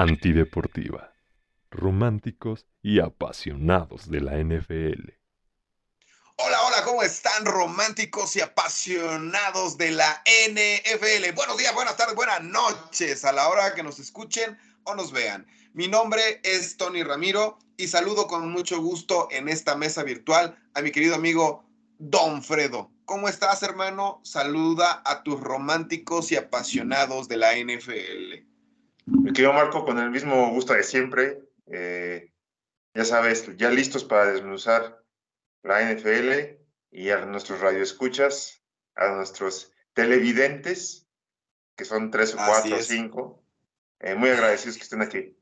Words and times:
Antideportiva. 0.00 1.12
Románticos 1.70 2.64
y 2.80 3.00
apasionados 3.00 4.10
de 4.10 4.22
la 4.22 4.38
NFL. 4.38 5.10
Hola, 6.36 6.62
hola, 6.62 6.84
¿cómo 6.86 7.02
están 7.02 7.44
románticos 7.44 8.34
y 8.34 8.40
apasionados 8.40 9.76
de 9.76 9.90
la 9.90 10.24
NFL? 10.26 11.34
Buenos 11.34 11.58
días, 11.58 11.74
buenas 11.74 11.98
tardes, 11.98 12.14
buenas 12.14 12.42
noches 12.42 13.26
a 13.26 13.32
la 13.32 13.46
hora 13.50 13.74
que 13.74 13.82
nos 13.82 13.98
escuchen 13.98 14.58
o 14.84 14.94
nos 14.94 15.12
vean. 15.12 15.46
Mi 15.74 15.86
nombre 15.86 16.40
es 16.44 16.78
Tony 16.78 17.02
Ramiro 17.02 17.58
y 17.76 17.88
saludo 17.88 18.26
con 18.26 18.50
mucho 18.50 18.80
gusto 18.80 19.28
en 19.30 19.50
esta 19.50 19.76
mesa 19.76 20.02
virtual 20.02 20.58
a 20.72 20.80
mi 20.80 20.92
querido 20.92 21.14
amigo 21.14 21.62
Don 21.98 22.42
Fredo. 22.42 22.90
¿Cómo 23.04 23.28
estás, 23.28 23.62
hermano? 23.62 24.22
Saluda 24.24 25.02
a 25.04 25.22
tus 25.24 25.38
románticos 25.38 26.32
y 26.32 26.36
apasionados 26.36 27.28
de 27.28 27.36
la 27.36 27.52
NFL. 27.54 28.49
Mi 29.06 29.32
querido 29.32 29.52
Marco, 29.52 29.84
con 29.84 29.98
el 29.98 30.10
mismo 30.10 30.50
gusto 30.50 30.74
de 30.74 30.82
siempre, 30.82 31.40
eh, 31.66 32.32
ya 32.94 33.04
sabes, 33.04 33.56
ya 33.56 33.70
listos 33.70 34.04
para 34.04 34.32
desmenuzar 34.32 35.02
la 35.62 35.80
NFL 35.82 36.58
y 36.90 37.10
a 37.10 37.24
nuestros 37.26 37.60
radioescuchas, 37.60 38.62
a 38.94 39.14
nuestros 39.14 39.72
televidentes, 39.94 41.06
que 41.76 41.84
son 41.84 42.10
tres 42.10 42.34
o 42.34 42.36
cuatro 42.36 42.76
o 42.76 42.82
cinco. 42.82 43.44
Eh, 44.00 44.14
muy 44.14 44.30
agradecidos 44.30 44.76
que 44.76 44.82
estén 44.82 45.02
aquí. 45.02 45.36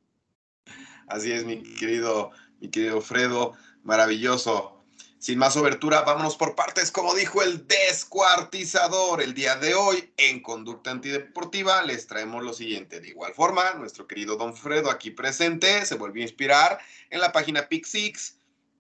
Así 1.06 1.32
es, 1.32 1.44
mi 1.44 1.62
querido, 1.76 2.30
mi 2.60 2.70
querido 2.70 3.00
Fredo, 3.00 3.56
maravilloso. 3.82 4.77
Sin 5.20 5.36
más 5.36 5.56
obertura, 5.56 6.02
vámonos 6.02 6.36
por 6.36 6.54
partes, 6.54 6.92
como 6.92 7.12
dijo 7.12 7.42
el 7.42 7.66
descuartizador. 7.66 9.20
El 9.20 9.34
día 9.34 9.56
de 9.56 9.74
hoy, 9.74 10.12
en 10.16 10.40
Conducta 10.40 10.92
Antideportiva, 10.92 11.82
les 11.82 12.06
traemos 12.06 12.44
lo 12.44 12.52
siguiente. 12.52 13.00
De 13.00 13.08
igual 13.08 13.34
forma, 13.34 13.74
nuestro 13.74 14.06
querido 14.06 14.36
Don 14.36 14.56
Fredo, 14.56 14.92
aquí 14.92 15.10
presente, 15.10 15.84
se 15.86 15.96
volvió 15.96 16.22
a 16.22 16.28
inspirar 16.28 16.78
en 17.10 17.20
la 17.20 17.32
página 17.32 17.68
Pixix 17.68 18.36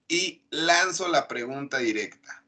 y 0.06 0.40
lanzo 0.50 1.08
la 1.08 1.26
pregunta 1.26 1.78
directa. 1.78 2.44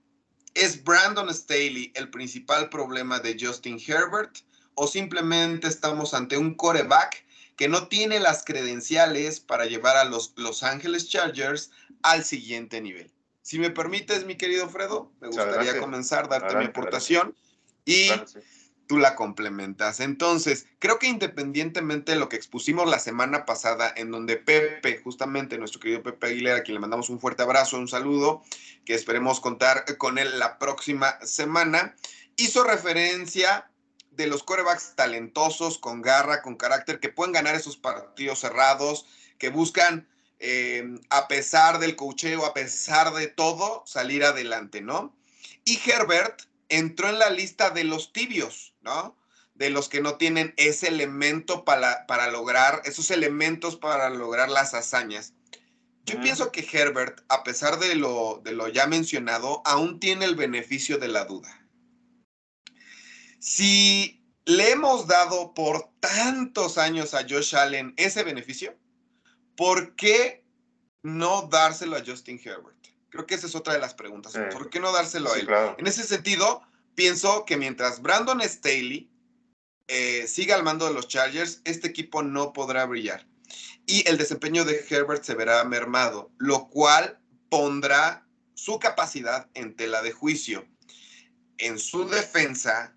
¿Es 0.55 0.85
Brandon 0.85 1.35
Staley 1.35 1.91
el 1.97 2.11
principal 2.11 2.69
problema 2.69 3.19
de 3.19 3.37
Justin 3.41 3.81
Herbert 3.85 4.39
o 4.77 4.87
simplemente 4.87 5.67
estamos 5.67 6.15
ante 6.15 6.39
un 6.39 6.55
coreback 6.55 7.25
que 7.57 7.69
no 7.69 7.89
tiene 7.89 8.21
las 8.21 8.45
credenciales 8.45 9.41
para 9.41 9.67
llevar 9.67 9.97
a 9.97 10.05
los 10.05 10.33
Los 10.37 10.63
Angeles 10.63 11.09
Chargers 11.09 11.73
al 12.03 12.25
siguiente 12.25 12.81
nivel? 12.81 13.11
Si 13.43 13.59
me 13.59 13.71
permites, 13.71 14.27
mi 14.27 14.37
querido 14.37 14.69
Fredo, 14.69 15.13
me 15.21 15.29
gustaría 15.29 15.79
comenzar, 15.79 16.29
darte 16.29 16.57
mi 16.57 16.67
aportación 16.67 17.35
y 17.85 18.11
tú 18.87 18.99
la 18.99 19.15
complementas. 19.15 20.01
Entonces, 20.01 20.67
creo 20.81 20.99
que 20.99 21.07
independientemente 21.07 22.13
de 22.13 22.19
lo 22.19 22.29
que 22.29 22.35
expusimos 22.35 22.91
la 22.91 22.99
semana 22.99 23.45
pasada, 23.47 23.93
en 23.97 24.11
donde 24.11 24.37
Pepe, 24.37 25.01
justamente 25.03 25.59
nuestro 25.59 25.81
querido 25.81 26.03
Pepe 26.03 26.27
Aguilera, 26.27 26.57
a 26.57 26.63
quien 26.63 26.75
le 26.75 26.81
mandamos 26.81 27.09
un 27.09 27.21
fuerte 27.21 27.45
abrazo, 27.45 27.79
un 27.79 27.87
saludo, 27.87 28.43
que 28.85 28.95
esperemos 28.95 29.41
contar 29.41 29.85
con 29.97 30.19
él 30.19 30.41
la 30.41 30.59
próxima 30.59 31.19
semana, 31.25 31.95
hizo 32.37 32.65
referencia 32.65 33.71
de 34.11 34.27
los 34.27 34.43
corebacks 34.43 34.97
talentosos, 34.97 35.79
con 35.79 36.03
garra, 36.03 36.43
con 36.43 36.57
carácter, 36.57 36.99
que 36.99 37.11
pueden 37.11 37.33
ganar 37.33 37.55
esos 37.55 37.77
partidos 37.77 38.41
cerrados, 38.41 39.07
que 39.39 39.51
buscan 39.51 40.09
eh, 40.41 40.99
a 41.11 41.29
pesar 41.29 41.79
del 41.79 41.97
cocheo, 41.97 42.47
a 42.47 42.55
pesar 42.55 43.13
de 43.13 43.29
todo, 43.29 43.85
salir 43.87 44.25
adelante, 44.25 44.81
¿no? 44.81 45.15
Y 45.65 45.79
Herbert 45.89 46.43
entró 46.71 47.11
en 47.11 47.19
la 47.19 47.29
lista 47.29 47.69
de 47.71 47.85
los 47.85 48.15
tibios, 48.15 48.75
¿no? 48.81 49.17
De 49.55 49.69
los 49.69 49.91
que 49.91 50.01
no 50.01 50.17
tienen 50.17 50.55
ese 50.57 50.89
elemento 50.89 51.67
para, 51.67 52.07
para 52.07 52.31
lograr, 52.31 52.81
esos 52.87 53.11
elementos 53.11 53.77
para 53.77 54.09
lograr 54.09 54.49
las 54.49 54.73
hazañas. 54.73 55.35
Yo 56.07 56.19
pienso 56.21 56.51
que 56.51 56.67
Herbert, 56.73 57.21
a 57.29 57.45
pesar 57.45 57.79
de 57.79 57.95
lo, 57.95 58.41
de 58.43 58.53
lo 58.53 58.67
ya 58.69 58.87
mencionado, 58.87 59.61
aún 59.67 60.01
tiene 60.01 60.25
el 60.25 60.35
beneficio 60.35 60.97
de 60.97 61.09
la 61.09 61.27
duda. 61.27 61.69
Si 63.39 64.25
le 64.47 64.71
hemos 64.71 65.07
dado 65.07 65.53
por 65.53 65.91
tantos 66.01 66.79
años 66.79 67.13
a 67.13 67.27
Josh 67.29 67.55
Allen 67.55 67.93
ese 67.99 68.23
beneficio, 68.23 68.75
¿por 69.61 69.95
qué 69.95 70.43
no 71.03 71.43
dárselo 71.43 71.95
a 71.95 72.03
Justin 72.03 72.41
Herbert? 72.43 72.79
Creo 73.11 73.27
que 73.27 73.35
esa 73.35 73.47
es 73.47 73.55
otra 73.55 73.75
de 73.75 73.79
las 73.79 73.93
preguntas. 73.93 74.33
¿Por 74.51 74.71
qué 74.71 74.81
no 74.81 74.91
dárselo 74.91 75.31
a 75.31 75.39
él? 75.39 75.47
En 75.77 75.87
ese 75.87 76.03
sentido, 76.03 76.63
pienso 76.95 77.45
que 77.45 77.59
mientras 77.59 78.01
Brandon 78.01 78.41
Staley 78.41 79.11
eh, 79.87 80.27
siga 80.27 80.55
al 80.55 80.63
mando 80.63 80.87
de 80.87 80.95
los 80.95 81.09
Chargers, 81.09 81.61
este 81.65 81.89
equipo 81.89 82.23
no 82.23 82.55
podrá 82.55 82.87
brillar. 82.87 83.27
Y 83.85 84.09
el 84.09 84.17
desempeño 84.17 84.65
de 84.65 84.83
Herbert 84.89 85.25
se 85.25 85.35
verá 85.35 85.63
mermado, 85.65 86.31
lo 86.39 86.71
cual 86.71 87.21
pondrá 87.51 88.27
su 88.55 88.79
capacidad 88.79 89.51
en 89.53 89.77
tela 89.77 90.01
de 90.01 90.13
juicio. 90.13 90.67
En 91.59 91.79
su 91.79 92.09
defensa, 92.09 92.97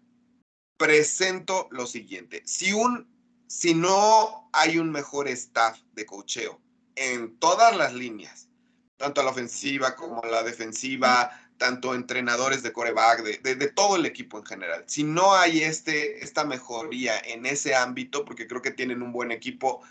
presento 0.77 1.67
lo 1.71 1.87
siguiente. 1.87 2.41
Si 2.45 2.71
un 2.71 3.12
si 3.53 3.75
no 3.75 4.49
hay 4.51 4.79
un 4.79 4.91
mejor 4.91 5.27
staff 5.27 5.77
de 5.93 6.07
cocheo 6.07 6.59
en 6.95 7.37
todas 7.37 7.77
las 7.77 7.93
líneas, 7.93 8.49
tanto 8.97 9.21
a 9.21 9.23
la 9.23 9.29
ofensiva 9.29 9.95
como 9.95 10.23
a 10.23 10.27
la 10.27 10.41
defensiva, 10.41 11.29
tanto 11.59 11.93
entrenadores 11.93 12.63
de 12.63 12.73
coreback, 12.73 13.21
de, 13.21 13.55
de, 13.55 13.67
todo 13.67 13.95
el 13.95 14.07
equipo 14.07 14.39
en 14.39 14.45
general. 14.45 14.83
Si 14.87 15.03
no 15.03 15.35
hay 15.35 15.61
este, 15.61 16.23
esta 16.23 16.45
mejoría 16.45 17.19
en 17.19 17.45
ese 17.45 17.75
ámbito, 17.75 18.25
porque 18.25 18.47
creo 18.47 18.63
que 18.63 18.71
tienen 18.71 19.03
un 19.03 19.11
buen 19.11 19.31
equipo 19.31 19.83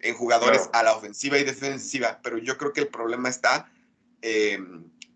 en 0.00 0.16
jugadores 0.16 0.68
a 0.72 0.82
la 0.82 0.96
ofensiva 0.96 1.38
y 1.38 1.44
defensiva, 1.44 2.18
pero 2.20 2.38
yo 2.38 2.58
creo 2.58 2.72
que 2.72 2.80
el 2.80 2.88
problema 2.88 3.28
está 3.28 3.70
eh, 4.22 4.58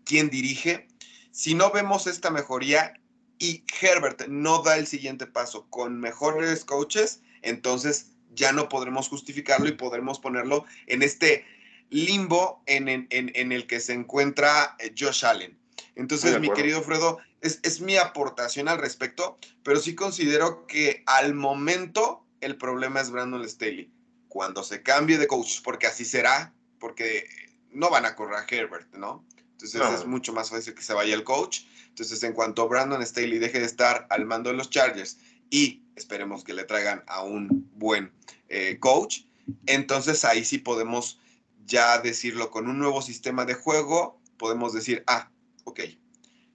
quién 0.05 0.29
dirige. 0.29 0.87
Si 1.31 1.53
no 1.53 1.69
vemos 1.69 2.07
esta 2.07 2.31
mejoría 2.31 2.93
y 3.39 3.65
Herbert 3.81 4.27
no 4.27 4.61
da 4.61 4.77
el 4.77 4.87
siguiente 4.87 5.27
paso 5.27 5.69
con 5.69 5.99
mejores 5.99 6.63
coaches, 6.63 7.21
entonces 7.41 8.11
ya 8.33 8.51
no 8.51 8.69
podremos 8.69 9.09
justificarlo 9.09 9.67
y 9.67 9.73
podremos 9.73 10.19
ponerlo 10.19 10.65
en 10.87 11.01
este 11.01 11.45
limbo 11.89 12.61
en, 12.65 12.87
el 13.09 13.67
que 13.67 13.79
se 13.79 13.93
encuentra 13.93 14.75
eh, 14.79 14.93
Josh 14.97 15.25
Allen. 15.25 15.57
Entonces, 15.95 16.39
mi 16.39 16.51
querido 16.51 16.81
Fredo, 16.81 17.17
es, 17.41 17.59
es, 17.63 17.81
mi 17.81 17.97
aportación 17.97 18.67
al 18.67 18.77
respecto, 18.77 19.37
pero 19.63 19.79
sí 19.79 19.95
considero 19.95 20.67
que 20.67 21.03
al 21.05 21.33
momento 21.33 22.25
el 22.41 22.57
problema 22.57 23.01
es 23.01 23.09
Brandon 23.09 23.47
Staley. 23.47 23.91
Cuando 24.27 24.63
se 24.63 24.83
cambie 24.83 25.17
de 25.17 25.27
coach, 25.27 25.61
porque 25.63 25.87
así 25.87 26.05
será, 26.05 26.53
porque 26.79 27.27
no 27.71 27.89
van 27.89 28.05
a 28.05 28.15
correr 28.15 28.37
a 28.37 28.45
Herbert, 28.47 28.93
¿no? 28.95 29.25
Entonces 29.51 29.81
es 29.99 30.05
mucho 30.05 30.31
más 30.31 30.49
fácil 30.49 30.73
que 30.73 30.81
se 30.81 30.93
vaya 30.93 31.13
el 31.13 31.23
coach. 31.23 31.61
Entonces, 31.89 32.23
en 32.23 32.33
cuanto 32.33 32.67
Brandon 32.69 33.05
Staley 33.05 33.39
deje 33.39 33.59
de 33.59 33.65
estar 33.65 34.07
al 34.09 34.25
mando 34.25 34.49
de 34.49 34.55
los 34.55 34.69
Chargers 34.69 35.17
y 35.49 35.83
esperemos 35.99 36.43
que 36.43 36.53
le 36.53 36.63
traigan 36.63 37.03
a 37.07 37.23
un 37.23 37.69
buen 37.73 38.11
eh, 38.47 38.79
coach. 38.79 39.21
Entonces 39.65 40.25
ahí 40.25 40.43
sí 40.43 40.57
podemos 40.57 41.19
ya 41.65 41.99
decirlo 41.99 42.49
con 42.49 42.67
un 42.67 42.79
nuevo 42.79 43.01
sistema 43.01 43.45
de 43.45 43.53
juego, 43.53 44.19
podemos 44.37 44.73
decir, 44.73 45.03
ah, 45.07 45.31
ok, 45.65 45.81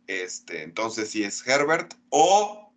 este, 0.07 0.63
entonces 0.63 1.11
si 1.11 1.23
es 1.23 1.47
Herbert 1.47 1.95
o 2.11 2.73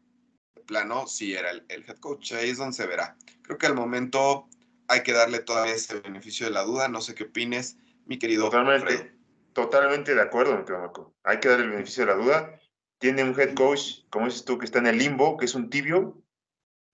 de 0.56 0.62
plano 0.62 1.08
si 1.08 1.34
era 1.34 1.52
el, 1.52 1.66
head 1.70 1.98
coach, 1.98 2.34
ahí 2.34 2.52
es 2.52 2.58
donde 2.58 2.76
se 2.76 2.86
verá. 2.86 3.18
Creo 3.42 3.58
que 3.58 3.66
al 3.66 3.76
momento 3.76 4.48
hay 4.88 5.04
que 5.04 5.14
darle 5.14 5.40
todavía 5.40 5.74
ese 5.74 6.00
beneficio 6.00 6.46
de 6.46 6.52
la 6.52 6.64
duda, 6.64 6.88
no 6.88 7.02
sé 7.02 7.16
qué 7.16 7.24
opines, 7.24 7.78
mi 8.06 8.20
querido 8.20 8.46
Totalmente, 8.46 9.14
totalmente 9.54 10.16
de 10.16 10.22
acuerdo, 10.22 11.14
Hay 11.24 11.40
que 11.40 11.50
darle 11.50 11.66
el 11.66 11.72
beneficio 11.72 12.06
de 12.06 12.12
la 12.14 12.18
duda. 12.18 12.60
Tiene 13.00 13.24
un 13.24 13.40
head 13.40 13.54
coach, 13.54 14.06
como 14.10 14.26
dices 14.26 14.46
tú, 14.46 14.58
que 14.58 14.66
está 14.66 14.80
en 14.80 14.88
el 14.88 14.98
limbo, 14.98 15.38
que 15.38 15.46
es 15.46 15.56
un 15.56 15.70
tibio, 15.70 16.24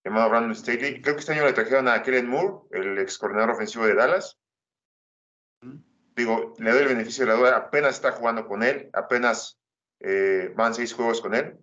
llamado 0.03 0.29
Brandon 0.29 0.55
Staley. 0.55 1.01
Creo 1.01 1.15
que 1.15 1.21
este 1.21 1.33
año 1.33 1.45
le 1.45 1.53
trajeron 1.53 1.87
a 1.87 2.01
Kellen 2.03 2.27
Moore, 2.27 2.67
el 2.71 2.99
ex 2.99 3.17
coordinador 3.17 3.51
ofensivo 3.51 3.85
de 3.85 3.95
Dallas. 3.95 4.37
Digo, 6.15 6.53
le 6.59 6.71
doy 6.71 6.81
el 6.81 6.89
beneficio 6.89 7.25
de 7.25 7.31
la 7.31 7.37
duda, 7.37 7.57
apenas 7.57 7.95
está 7.95 8.11
jugando 8.11 8.47
con 8.47 8.61
él, 8.61 8.89
apenas 8.93 9.59
eh, 9.99 10.51
van 10.55 10.75
seis 10.75 10.93
juegos 10.93 11.21
con 11.21 11.33
él. 11.33 11.57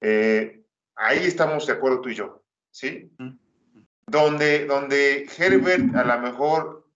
Eh, 0.00 0.62
ahí 0.94 1.24
estamos 1.24 1.66
de 1.66 1.72
acuerdo 1.72 2.00
tú 2.00 2.10
y 2.10 2.14
yo, 2.14 2.44
¿sí? 2.70 3.10
Donde, 4.06 4.66
donde 4.66 5.28
Herbert 5.36 5.94
a 5.96 6.04
lo 6.04 6.20
mejor 6.20 6.88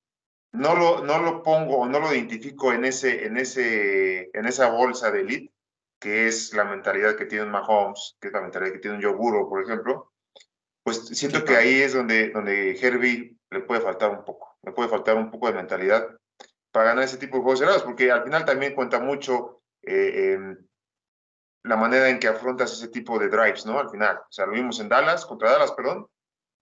no 0.52 0.76
lo, 0.76 1.04
no 1.04 1.20
lo 1.20 1.42
pongo 1.42 1.78
o 1.78 1.88
no 1.88 1.98
lo 1.98 2.12
identifico 2.12 2.72
en, 2.72 2.84
ese, 2.84 3.26
en, 3.26 3.36
ese, 3.36 4.30
en 4.32 4.46
esa 4.46 4.70
bolsa 4.70 5.10
de 5.10 5.20
elite, 5.20 5.54
que 6.00 6.26
es 6.26 6.52
la 6.54 6.64
mentalidad 6.64 7.14
que 7.14 7.26
tiene 7.26 7.44
un 7.44 7.50
Mahomes, 7.50 8.16
que 8.20 8.28
es 8.28 8.34
la 8.34 8.40
mentalidad 8.40 8.72
que 8.72 8.78
tiene 8.78 8.96
un 8.96 9.02
Yoguro, 9.02 9.48
por 9.48 9.62
ejemplo, 9.62 10.12
pues 10.82 11.06
siento 11.08 11.44
que 11.44 11.56
ahí 11.56 11.82
es 11.82 11.92
donde, 11.92 12.30
donde 12.30 12.72
Herbie 12.80 13.36
le 13.50 13.60
puede 13.60 13.82
faltar 13.82 14.10
un 14.10 14.24
poco, 14.24 14.58
le 14.62 14.72
puede 14.72 14.88
faltar 14.88 15.16
un 15.16 15.30
poco 15.30 15.48
de 15.48 15.54
mentalidad 15.54 16.08
para 16.72 16.86
ganar 16.86 17.04
ese 17.04 17.18
tipo 17.18 17.36
de 17.36 17.42
juegos 17.42 17.60
cerrados, 17.60 17.82
porque 17.82 18.10
al 18.10 18.24
final 18.24 18.44
también 18.44 18.74
cuenta 18.74 18.98
mucho 18.98 19.62
eh, 19.82 20.38
la 21.62 21.76
manera 21.76 22.08
en 22.08 22.18
que 22.18 22.28
afrontas 22.28 22.72
ese 22.72 22.88
tipo 22.88 23.18
de 23.18 23.28
drives, 23.28 23.66
¿no? 23.66 23.78
Al 23.78 23.90
final, 23.90 24.16
o 24.18 24.32
sea, 24.32 24.46
lo 24.46 24.52
vimos 24.52 24.80
en 24.80 24.88
Dallas, 24.88 25.26
contra 25.26 25.50
Dallas, 25.50 25.72
perdón, 25.72 26.08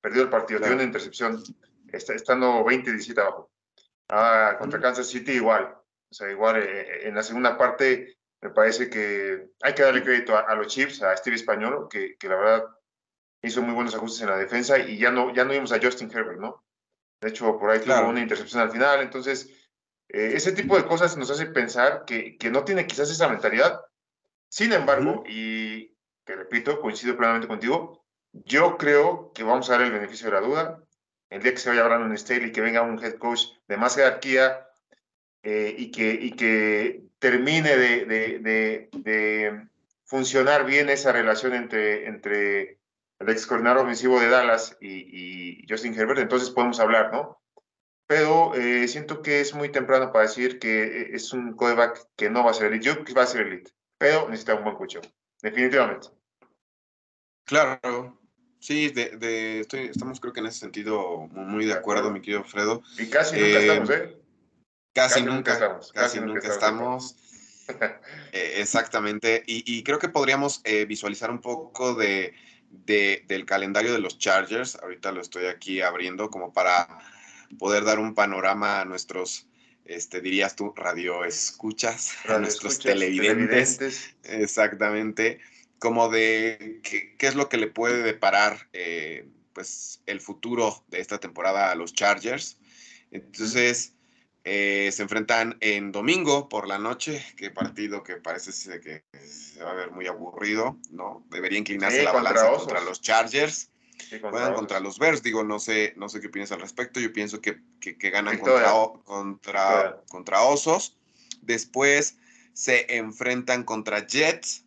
perdió 0.00 0.22
el 0.22 0.30
partido, 0.30 0.60
dio 0.60 0.72
una 0.72 0.82
intercepción. 0.82 1.40
está, 1.92 2.14
estando 2.14 2.64
20-17 2.64 3.20
abajo. 3.20 3.50
Ah, 4.08 4.56
contra 4.58 4.80
Kansas 4.80 5.06
City 5.06 5.32
igual. 5.32 5.76
O 6.10 6.14
sea, 6.14 6.30
igual 6.30 6.56
eh, 6.56 7.06
en 7.06 7.14
la 7.14 7.22
segunda 7.22 7.56
parte 7.56 8.18
me 8.40 8.50
parece 8.50 8.88
que 8.88 9.50
hay 9.62 9.74
que 9.74 9.82
darle 9.82 10.02
crédito 10.02 10.36
a, 10.36 10.54
los 10.54 10.68
Chiefs, 10.68 11.02
a 11.02 11.16
Steve 11.16 11.36
Español, 11.36 11.88
que, 11.90 12.16
que, 12.16 12.28
la 12.28 12.36
verdad 12.36 12.64
hizo 13.42 13.62
muy 13.62 13.74
buenos 13.74 13.94
ajustes 13.94 14.22
en 14.22 14.30
la 14.30 14.36
defensa 14.36 14.78
y 14.78 14.98
ya 14.98 15.10
no, 15.10 15.32
ya 15.34 15.44
no 15.44 15.52
vimos 15.52 15.72
a 15.72 15.80
Justin 15.80 16.10
Herbert, 16.10 16.40
¿no? 16.40 16.64
De 17.20 17.28
hecho, 17.30 17.58
por 17.58 17.70
ahí 17.70 17.80
tuvo 17.80 18.08
una 18.08 18.20
intercepción 18.20 18.62
al 18.62 18.70
final. 18.70 19.00
Entonces, 19.00 19.50
eh, 20.08 20.32
ese 20.34 20.52
tipo 20.52 20.76
de 20.76 20.86
cosas 20.86 21.16
nos 21.16 21.30
hace 21.30 21.46
pensar 21.46 22.04
que, 22.04 22.36
que, 22.36 22.50
no 22.50 22.64
tiene 22.64 22.86
quizás 22.86 23.10
esa 23.10 23.28
mentalidad. 23.28 23.80
Sin 24.48 24.72
embargo, 24.72 25.24
y 25.26 25.96
te 26.24 26.36
repito, 26.36 26.80
coincido 26.80 27.16
plenamente 27.16 27.48
contigo, 27.48 28.04
yo 28.32 28.76
creo 28.76 29.32
que 29.32 29.42
vamos 29.42 29.68
a 29.68 29.72
dar 29.72 29.82
el 29.82 29.92
beneficio 29.92 30.26
de 30.26 30.32
la 30.32 30.46
duda. 30.46 30.84
El 31.30 31.42
día 31.42 31.52
que 31.52 31.58
se 31.58 31.70
vaya 31.70 31.84
Brandon 31.84 32.16
Staley, 32.16 32.52
que 32.52 32.60
venga 32.60 32.82
un 32.82 33.02
head 33.02 33.18
coach 33.18 33.42
de 33.66 33.76
más 33.76 33.96
jerarquía 33.96 34.67
eh, 35.42 35.74
y, 35.76 35.90
que, 35.90 36.12
y 36.12 36.32
que 36.32 37.02
termine 37.18 37.76
de, 37.76 38.04
de, 38.06 38.88
de, 38.92 39.68
funcionar 40.04 40.64
bien 40.64 40.88
esa 40.88 41.12
relación 41.12 41.54
entre, 41.54 42.06
entre 42.06 42.78
el 43.18 43.28
ex 43.28 43.46
coordinador 43.46 43.82
ofensivo 43.82 44.20
de 44.20 44.28
Dallas 44.28 44.76
y, 44.80 45.60
y 45.60 45.66
Justin 45.68 45.98
Herbert, 45.98 46.20
entonces 46.20 46.50
podemos 46.50 46.80
hablar, 46.80 47.12
¿no? 47.12 47.38
Pero 48.08 48.54
eh, 48.54 48.88
siento 48.88 49.20
que 49.20 49.40
es 49.40 49.54
muy 49.54 49.68
temprano 49.68 50.10
para 50.10 50.24
decir 50.24 50.58
que 50.58 50.82
eh, 50.82 51.10
es 51.12 51.34
un 51.34 51.52
coreback 51.54 52.08
que 52.16 52.30
no 52.30 52.42
va 52.42 52.52
a 52.52 52.54
ser 52.54 52.68
elite. 52.68 52.86
Yo 52.86 52.94
creo 52.94 53.04
que 53.04 53.12
va 53.12 53.24
a 53.24 53.26
ser 53.26 53.46
elite, 53.46 53.70
pero 53.98 54.30
necesita 54.30 54.54
un 54.54 54.64
buen 54.64 54.76
coach, 54.76 54.96
definitivamente. 55.42 56.08
Claro, 57.44 58.18
sí, 58.60 58.88
de, 58.88 59.60
estoy, 59.60 59.88
estamos 59.88 60.20
creo 60.20 60.32
que 60.32 60.40
en 60.40 60.46
ese 60.46 60.60
sentido 60.60 61.28
muy, 61.32 61.66
de 61.66 61.74
acuerdo, 61.74 62.10
mi 62.10 62.22
querido 62.22 62.44
Fredo. 62.44 62.82
Y 62.98 63.10
casi 63.10 63.38
nunca 63.38 63.58
estamos, 63.58 63.90
¿eh? 63.90 64.16
Casi, 64.98 65.22
nunca, 65.22 65.52
estamos. 65.52 65.92
Casi, 65.92 66.20
nunca, 66.20 66.48
estamos. 66.48 67.16
Eh, 68.32 68.60
exactamente. 68.60 69.42
Y, 69.46 69.82
creo 69.82 69.98
que 69.98 70.08
podríamos 70.08 70.62
eh, 70.64 70.86
visualizar 70.86 71.30
un 71.30 71.40
poco 71.40 71.94
de, 71.94 72.34
del 72.70 73.44
calendario 73.44 73.92
de 73.92 73.98
los 73.98 74.18
Chargers. 74.18 74.76
Ahorita 74.76 75.12
lo 75.12 75.20
estoy 75.20 75.46
aquí 75.46 75.82
abriendo 75.82 76.30
como 76.30 76.52
para 76.52 76.88
poder 77.58 77.84
dar 77.84 77.98
un 77.98 78.14
panorama 78.14 78.80
a 78.80 78.84
nuestros, 78.84 79.46
este, 79.84 80.20
dirías 80.20 80.56
tú, 80.56 80.72
radio 80.74 81.24
escuchas, 81.24 82.14
a 82.26 82.38
nuestros 82.38 82.78
televidentes. 82.78 84.16
Exactamente. 84.24 85.40
Como 85.78 86.08
de 86.08 86.80
qué, 86.82 87.26
es 87.26 87.34
lo 87.34 87.48
que 87.48 87.58
le 87.58 87.68
puede 87.68 88.02
deparar 88.02 88.68
eh, 88.72 89.28
pues 89.52 90.02
el 90.06 90.20
futuro 90.20 90.84
de 90.88 91.00
esta 91.00 91.18
temporada 91.18 91.70
a 91.70 91.74
los 91.74 91.92
Chargers. 91.92 92.58
Entonces, 93.10 93.94
eh, 94.50 94.90
se 94.92 95.02
enfrentan 95.02 95.58
en 95.60 95.92
domingo 95.92 96.48
por 96.48 96.66
la 96.66 96.78
noche, 96.78 97.22
qué 97.36 97.50
partido 97.50 98.02
que 98.02 98.16
parece 98.16 98.80
que 98.80 99.04
se 99.20 99.62
va 99.62 99.72
a 99.72 99.74
ver 99.74 99.90
muy 99.90 100.06
aburrido, 100.06 100.78
¿no? 100.90 101.22
Debería 101.28 101.58
inclinarse 101.58 102.02
la 102.02 102.12
balanza 102.12 102.50
contra 102.52 102.80
los 102.80 103.02
Chargers. 103.02 103.68
Juegan 104.08 104.54
contra 104.54 104.80
los 104.80 104.98
Bears, 104.98 105.22
digo, 105.22 105.44
no 105.44 105.58
sé, 105.58 105.92
no 105.96 106.08
sé 106.08 106.22
qué 106.22 106.28
opinas 106.28 106.50
al 106.52 106.62
respecto. 106.62 106.98
Yo 106.98 107.12
pienso 107.12 107.42
que, 107.42 107.58
que, 107.78 108.10
ganan 108.10 108.38
contra, 108.38 108.72
contra, 109.04 110.02
contra 110.08 110.42
Osos. 110.42 110.96
Después 111.42 112.16
se 112.54 112.96
enfrentan 112.96 113.64
contra 113.64 114.06
Jets. 114.06 114.64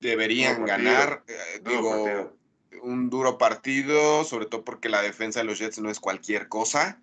Deberían 0.00 0.66
ganar. 0.66 1.24
Eh, 1.28 1.62
digo, 1.64 2.36
un 2.82 3.08
duro 3.08 3.38
partido, 3.38 4.24
sobre 4.24 4.44
todo 4.44 4.64
porque 4.64 4.90
la 4.90 5.00
defensa 5.00 5.40
de 5.40 5.46
los 5.46 5.58
Jets 5.58 5.78
no 5.78 5.90
es 5.90 5.98
cualquier 5.98 6.48
cosa. 6.48 7.00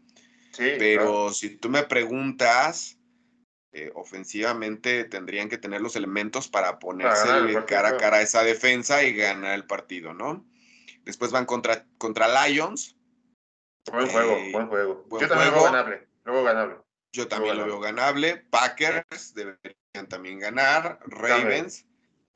Pero 0.57 1.31
si 1.31 1.57
tú 1.57 1.69
me 1.69 1.84
preguntas, 1.84 2.98
eh, 3.74 3.92
ofensivamente 3.94 5.04
tendrían 5.04 5.50
que 5.50 5.57
tener 5.57 5.81
los 5.81 5.96
elementos 5.96 6.48
para 6.48 6.80
ponerse 6.80 7.28
cara 7.68 7.90
a 7.90 7.98
cara 7.98 8.18
a 8.18 8.22
esa 8.22 8.44
defensa 8.44 9.04
y 9.04 9.13
ganar 9.13 9.54
el 9.54 9.66
partido, 9.66 10.13
¿no? 10.13 10.46
Después 11.04 11.31
van 11.31 11.46
contra, 11.46 11.86
contra 11.98 12.48
Lions. 12.48 12.96
Buen 13.92 14.07
juego, 14.07 14.31
eh, 14.31 14.50
buen 14.52 14.68
juego. 14.68 15.06
Yo 15.19 15.28
también 15.28 15.52
lo 15.52 15.56
veo 15.56 16.44
ganable. 16.44 16.78
Yo 17.12 17.28
también 17.28 17.58
lo 17.58 17.66
veo 17.66 17.80
ganable. 17.80 18.38
Packers 18.50 19.34
deberían 19.34 20.08
también 20.10 20.40
ganar. 20.40 21.00
Ravens. 21.06 21.86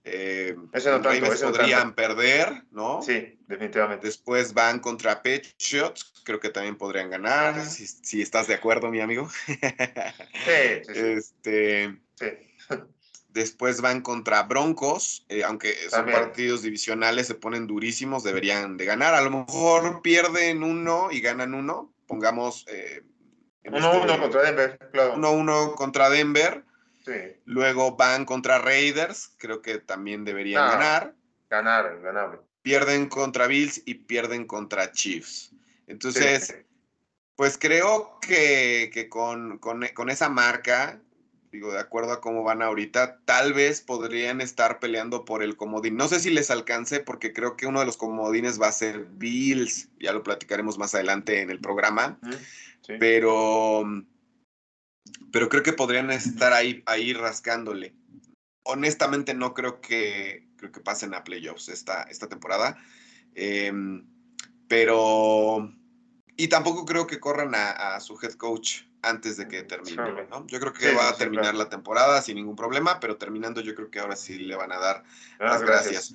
Eh, 0.05 0.55
Ravens 0.71 1.41
podrían 1.41 1.93
perder, 1.93 2.63
¿no? 2.71 3.01
Sí, 3.01 3.37
definitivamente. 3.47 4.07
Después 4.07 4.53
van 4.53 4.79
contra 4.79 5.21
Patriots, 5.21 6.13
creo 6.23 6.39
que 6.39 6.49
también 6.49 6.77
podrían 6.77 7.09
ganar, 7.09 7.63
si, 7.65 8.21
estás 8.21 8.47
de 8.47 8.55
acuerdo, 8.55 8.89
mi 8.89 9.01
amigo. 9.01 9.29
Sí, 10.45 10.83
sí, 10.85 10.99
Este, 10.99 11.99
sí. 12.15 12.27
Después 13.29 13.81
van 13.81 14.01
contra 14.01 14.43
Broncos, 14.43 15.25
eh, 15.29 15.43
aunque 15.43 15.75
son 15.89 16.07
partidos 16.07 16.63
divisionales, 16.63 17.27
se 17.27 17.35
ponen 17.35 17.67
durísimos, 17.67 18.23
deberían 18.23 18.75
de 18.77 18.85
ganar. 18.85 19.13
A 19.13 19.21
lo 19.21 19.29
mejor 19.29 20.01
pierden 20.01 20.63
uno 20.63 21.09
y 21.11 21.21
ganan 21.21 21.53
uno, 21.53 21.93
pongamos... 22.07 22.65
Eh, 22.67 23.03
uno, 23.65 23.91
uno 23.91 23.99
este 24.01 24.19
contra 24.19 24.41
Denver, 24.41 24.79
claro. 24.91 25.13
Uno, 25.15 25.31
uno 25.33 25.75
contra 25.75 26.09
Denver. 26.09 26.63
Sí. 27.05 27.35
Luego 27.45 27.95
van 27.95 28.25
contra 28.25 28.59
Raiders, 28.59 29.31
creo 29.37 29.61
que 29.61 29.79
también 29.79 30.25
deberían 30.25 30.67
ganar. 30.67 31.15
Ganar, 31.49 32.01
ganable. 32.01 32.39
Pierden 32.61 33.07
contra 33.07 33.47
Bills 33.47 33.81
y 33.85 33.95
pierden 33.95 34.45
contra 34.45 34.91
Chiefs. 34.91 35.51
Entonces, 35.87 36.55
pues 37.35 37.57
creo 37.57 38.19
que, 38.21 39.07
con, 39.09 39.57
con, 39.59 40.09
esa 40.09 40.29
marca, 40.29 41.01
digo, 41.51 41.71
de 41.71 41.79
acuerdo 41.79 42.11
a 42.11 42.21
cómo 42.21 42.43
van 42.43 42.61
ahorita, 42.61 43.21
tal 43.25 43.53
vez 43.53 43.81
podrían 43.81 44.41
estar 44.41 44.79
peleando 44.79 45.25
por 45.25 45.41
el 45.41 45.55
comodín. 45.55 45.95
No 45.95 46.07
sé 46.09 46.19
si 46.19 46.29
les 46.29 46.51
alcance, 46.51 46.99
porque 46.99 47.33
creo 47.33 47.55
que 47.55 47.65
uno 47.65 47.79
de 47.79 47.85
los 47.85 47.97
comodines 47.97 48.61
va 48.61 48.67
a 48.67 48.73
ser 48.73 49.05
Bills, 49.13 49.87
ya 49.99 50.11
lo 50.11 50.21
platicaremos 50.21 50.77
más 50.77 50.93
adelante 50.93 51.41
en 51.41 51.49
el 51.49 51.59
programa, 51.59 52.19
pero, 52.99 53.83
pero 55.31 55.49
creo 55.49 55.63
que 55.63 55.73
podrían 55.73 56.11
estar 56.11 56.53
ahí, 56.53 56.83
ahí 56.85 57.13
rascándole. 57.13 57.93
Honestamente 58.63 59.33
no 59.33 59.53
creo 59.53 59.81
que, 59.81 60.47
creo 60.57 60.71
que 60.71 60.79
pasen 60.79 61.13
a 61.13 61.23
playoffs 61.23 61.69
esta, 61.69 62.03
esta 62.03 62.27
temporada, 62.27 62.77
em, 63.35 64.05
pero 64.67 65.71
y 66.39 66.47
tampoco 66.47 66.85
creo 66.85 67.05
que 67.05 67.19
corran 67.19 67.53
a, 67.53 67.99
su 67.99 68.17
head 68.21 68.33
coach 68.33 68.83
antes 69.01 69.35
de 69.35 69.47
que 69.47 69.63
termine, 69.63 70.25
¿no? 70.29 70.47
Yo 70.47 70.59
creo 70.61 70.71
que 70.71 70.93
va 70.93 71.09
a 71.09 71.15
terminar 71.15 71.53
la 71.53 71.67
temporada 71.67 72.21
sin 72.21 72.35
ningún 72.35 72.55
problema, 72.55 73.01
pero 73.01 73.17
terminando 73.17 73.59
yo 73.59 73.75
creo 73.75 73.91
que 73.91 73.99
ahora 73.99 74.15
sí 74.15 74.37
le 74.39 74.55
van 74.55 74.71
a 74.71 74.77
dar 74.77 75.03
ah, 75.39 75.45
las 75.45 75.61
gracias. 75.61 76.13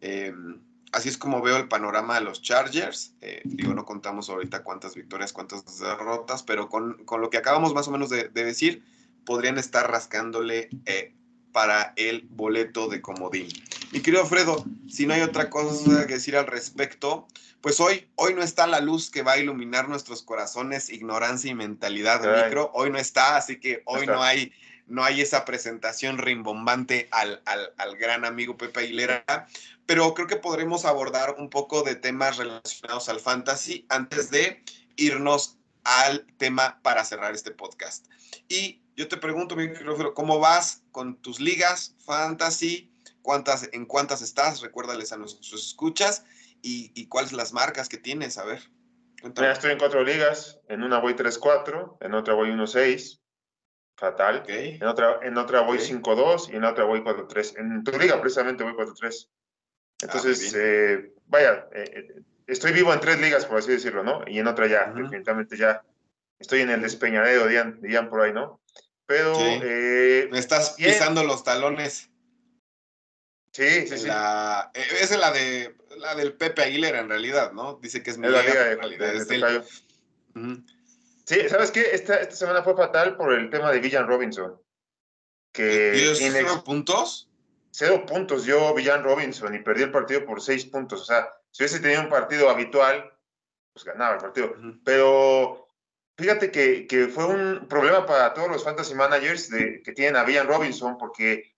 Em, 0.00 0.60
así 0.94 1.08
es 1.08 1.18
como 1.18 1.42
veo 1.42 1.56
el 1.56 1.68
panorama 1.68 2.14
de 2.14 2.22
los 2.22 2.40
Chargers. 2.40 3.14
Eh, 3.20 3.42
digo, 3.44 3.74
no 3.74 3.84
contamos 3.84 4.30
ahorita 4.30 4.62
cuántas 4.62 4.94
victorias, 4.94 5.32
cuántas 5.32 5.78
derrotas, 5.78 6.42
pero 6.42 6.68
con, 6.68 7.04
con 7.04 7.20
lo 7.20 7.30
que 7.30 7.36
acabamos 7.36 7.74
más 7.74 7.88
o 7.88 7.90
menos 7.90 8.10
de, 8.10 8.28
decir, 8.28 8.84
podrían 9.26 9.58
estar 9.58 9.90
rascándole 9.90 10.70
eh, 10.86 11.12
para 11.52 11.92
el 11.96 12.22
boleto 12.30 12.88
de 12.88 13.00
comodín. 13.00 13.48
Mi 13.92 14.00
querido 14.00 14.24
Fredo, 14.26 14.64
si 14.88 15.06
no 15.06 15.14
hay 15.14 15.20
otra 15.22 15.50
cosa 15.50 16.06
que 16.06 16.14
decir 16.14 16.36
al 16.36 16.46
respecto, 16.46 17.26
pues 17.60 17.80
hoy, 17.80 18.08
hoy 18.16 18.34
no 18.34 18.42
está 18.42 18.66
la 18.66 18.80
luz 18.80 19.10
que 19.10 19.22
va 19.22 19.32
a 19.32 19.38
iluminar 19.38 19.88
nuestros 19.88 20.22
corazones, 20.22 20.90
ignorancia 20.90 21.50
y 21.50 21.54
mentalidad 21.54 22.20
de 22.20 22.44
micro. 22.44 22.70
Hoy 22.74 22.90
no 22.90 22.98
está, 22.98 23.36
así 23.36 23.58
que 23.58 23.82
hoy 23.86 24.06
no 24.06 24.22
hay, 24.22 24.52
no 24.86 25.02
hay 25.02 25.20
esa 25.20 25.44
presentación 25.44 26.18
rimbombante 26.18 27.08
al, 27.10 27.40
al, 27.46 27.96
gran 27.96 28.24
amigo 28.24 28.56
Pepe 28.56 28.80
Aguilera. 28.80 29.46
Pero 29.86 30.14
creo 30.14 30.26
que 30.26 30.36
podremos 30.36 30.84
abordar 30.84 31.36
un 31.38 31.50
poco 31.50 31.82
de 31.82 31.94
temas 31.94 32.36
relacionados 32.38 33.08
al 33.08 33.20
fantasy 33.20 33.86
antes 33.88 34.30
de 34.30 34.62
irnos 34.96 35.58
al 35.84 36.26
tema 36.38 36.80
para 36.82 37.04
cerrar 37.04 37.34
este 37.34 37.50
podcast. 37.50 38.06
Y 38.48 38.82
yo 38.96 39.08
te 39.08 39.16
pregunto, 39.16 39.56
mi 39.56 39.68
¿cómo 40.14 40.38
vas 40.38 40.82
con 40.92 41.20
tus 41.20 41.40
ligas 41.40 41.94
fantasy? 42.04 42.90
¿Cuántas, 43.22 43.68
¿En 43.72 43.86
cuántas 43.86 44.22
estás? 44.22 44.60
Recuérdales 44.60 45.12
a 45.12 45.16
nuestros 45.16 45.52
escuchas 45.66 46.24
y, 46.62 47.06
cuáles 47.08 47.32
las 47.32 47.52
marcas 47.52 47.88
que 47.88 47.98
tienes, 47.98 48.38
a 48.38 48.44
ver. 48.44 48.62
Ya 49.36 49.52
estoy 49.52 49.72
en 49.72 49.78
cuatro 49.78 50.02
ligas, 50.02 50.60
en 50.68 50.82
una 50.82 50.98
voy 50.98 51.14
3-4, 51.14 51.98
en 52.00 52.14
otra 52.14 52.34
voy 52.34 52.50
1-6, 52.50 53.20
fatal. 53.96 54.44
En, 54.48 54.84
otra, 54.84 55.20
en 55.22 55.38
otra 55.38 55.60
voy 55.62 55.78
5-2 55.78 56.52
y 56.52 56.56
en 56.56 56.64
otra 56.64 56.84
voy 56.84 57.00
4-3. 57.00 57.58
En 57.58 57.84
tu 57.84 57.92
liga 57.98 58.20
precisamente 58.20 58.64
voy 58.64 58.74
4-3. 58.74 59.28
Entonces, 60.02 60.52
ah, 60.54 60.58
eh, 60.58 61.12
vaya, 61.26 61.68
eh, 61.72 61.84
eh, 61.94 62.22
estoy 62.46 62.72
vivo 62.72 62.92
en 62.92 63.00
tres 63.00 63.20
ligas, 63.20 63.46
por 63.46 63.58
así 63.58 63.70
decirlo, 63.70 64.02
¿no? 64.02 64.22
Y 64.26 64.38
en 64.38 64.46
otra 64.46 64.66
ya, 64.66 64.92
definitivamente 64.92 65.56
ya 65.56 65.82
estoy 66.38 66.60
en 66.60 66.70
el 66.70 66.82
despeñadero, 66.82 67.46
dirían, 67.46 68.08
por 68.08 68.22
ahí, 68.22 68.32
¿no? 68.32 68.60
Pero... 69.06 69.38
Me 69.38 70.38
estás 70.38 70.74
pisando 70.76 71.24
los 71.24 71.44
talones. 71.44 72.10
Sí, 73.52 73.86
sí, 73.86 73.98
sí. 73.98 74.06
La, 74.06 74.72
esa 74.74 75.14
es 75.14 75.20
la 75.20 75.30
de 75.30 75.76
la 75.98 76.14
del 76.14 76.34
Pepe 76.34 76.62
Aguilera 76.62 77.00
en 77.00 77.08
realidad, 77.08 77.52
¿no? 77.52 77.78
Dice 77.80 78.02
que 78.02 78.10
es 78.10 78.18
mi 78.18 78.26
liga, 78.26 78.42
de, 78.42 78.76
realidad. 78.76 79.64
Sí, 81.26 81.48
¿sabes 81.48 81.70
qué? 81.70 81.90
Esta, 81.92 82.16
esta 82.16 82.34
semana 82.36 82.62
fue 82.62 82.76
fatal 82.76 83.16
por 83.16 83.32
el 83.32 83.48
tema 83.50 83.70
de 83.72 83.80
Villan 83.80 84.06
Robinson. 84.06 84.60
Que 85.52 86.14
¿Y 86.20 86.62
puntos? 86.64 87.30
Cero 87.76 88.06
puntos 88.06 88.44
dio 88.44 88.72
Villan 88.72 89.02
Robinson 89.02 89.52
y 89.52 89.58
perdió 89.58 89.86
el 89.86 89.90
partido 89.90 90.24
por 90.24 90.40
seis 90.40 90.64
puntos. 90.64 91.02
O 91.02 91.04
sea, 91.04 91.28
si 91.50 91.64
hubiese 91.64 91.80
tenido 91.80 92.02
un 92.02 92.08
partido 92.08 92.48
habitual, 92.48 93.12
pues 93.72 93.84
ganaba 93.84 94.14
el 94.14 94.20
partido. 94.20 94.54
Pero 94.84 95.66
fíjate 96.16 96.52
que, 96.52 96.86
que, 96.86 97.08
fue 97.08 97.26
un 97.26 97.66
problema 97.68 98.06
para 98.06 98.32
todos 98.32 98.48
los 98.48 98.62
fantasy 98.62 98.94
managers 98.94 99.50
de, 99.50 99.82
que 99.82 99.90
tienen 99.90 100.14
a 100.14 100.22
Villan 100.22 100.46
Robinson 100.46 100.96
porque, 100.96 101.56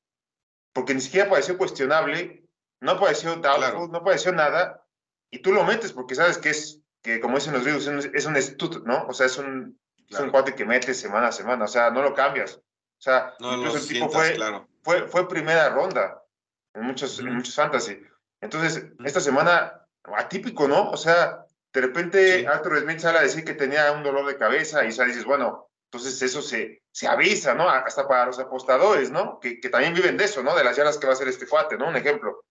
porque 0.73 0.95
ni 0.95 1.03
siquiera 1.03 1.29
pareció 1.29 1.59
cuestionable, 1.59 2.49
no 2.81 2.99
pareció 2.99 3.37
doubtful, 3.37 3.91
no 3.91 4.03
pareció 4.03 4.33
nada, 4.33 4.87
y 5.31 5.41
tú 5.41 5.53
lo 5.53 5.65
metes 5.65 5.93
porque 5.93 6.15
sabes 6.15 6.39
que 6.39 6.49
es 6.49 6.81
que 7.03 7.21
como 7.21 7.37
dicen 7.37 7.53
los 7.53 7.63
videos, 7.63 7.87
es 7.87 8.25
un, 8.25 8.37
es 8.37 8.57
¿no? 8.87 9.07
O 9.07 9.13
sea, 9.13 9.27
es 9.27 9.37
un, 9.37 9.79
es 10.09 10.19
un 10.19 10.31
cuate 10.31 10.55
que 10.55 10.65
metes 10.65 10.99
semana 10.99 11.29
a 11.29 11.33
semana, 11.33 11.67
o 11.67 11.69
sea, 11.69 11.91
no 11.91 12.01
lo 12.01 12.15
cambias. 12.15 12.57
O 12.57 13.03
sea, 13.03 13.35
incluso 13.39 13.77
el 13.77 13.87
tipo 13.87 14.09
fue, 14.09 14.35
fue, 14.87 15.09
fue 15.09 15.29
primera 15.29 15.69
ronda 15.71 16.23
en 16.73 16.85
muchos, 16.85 17.19
en 17.19 17.35
muchos 17.35 17.57
fantasy. 17.57 18.01
Entonces, 18.41 18.87
esta 19.05 19.21
semana, 19.21 19.85
atípico, 20.17 20.69
¿no? 20.69 20.91
O 20.91 20.97
sea, 20.97 21.45
de 21.73 21.81
repente 21.81 22.47
Arthur 22.47 22.83
Smith 22.83 23.01
sale 23.01 23.19
a 23.19 23.23
decir 23.23 23.45
que 23.45 23.55
tenía 23.55 23.91
un 23.91 24.05
dolor 24.05 24.25
de 24.27 24.37
cabeza 24.37 24.85
y 24.85 24.93
sale 24.93 25.09
y 25.09 25.13
dices, 25.13 25.27
bueno, 25.27 25.69
entonces 25.91 26.23
eso 26.23 26.41
se, 26.41 26.85
se 26.93 27.09
avisa, 27.09 27.53
¿no? 27.55 27.69
Hasta 27.69 28.07
para 28.07 28.27
los 28.27 28.39
apostadores, 28.39 29.11
¿no? 29.11 29.41
Que, 29.41 29.59
que 29.59 29.71
también 29.71 29.93
viven 29.93 30.17
de 30.17 30.25
eso, 30.25 30.45
¿no? 30.45 30.55
De 30.55 30.63
las 30.63 30.77
yardas 30.77 30.99
que 30.99 31.07
va 31.07 31.15
a 31.15 31.17
hacer 31.17 31.27
este 31.27 31.49
cuate, 31.49 31.77
¿no? 31.77 31.89
Un 31.89 31.97
ejemplo. 31.97 32.45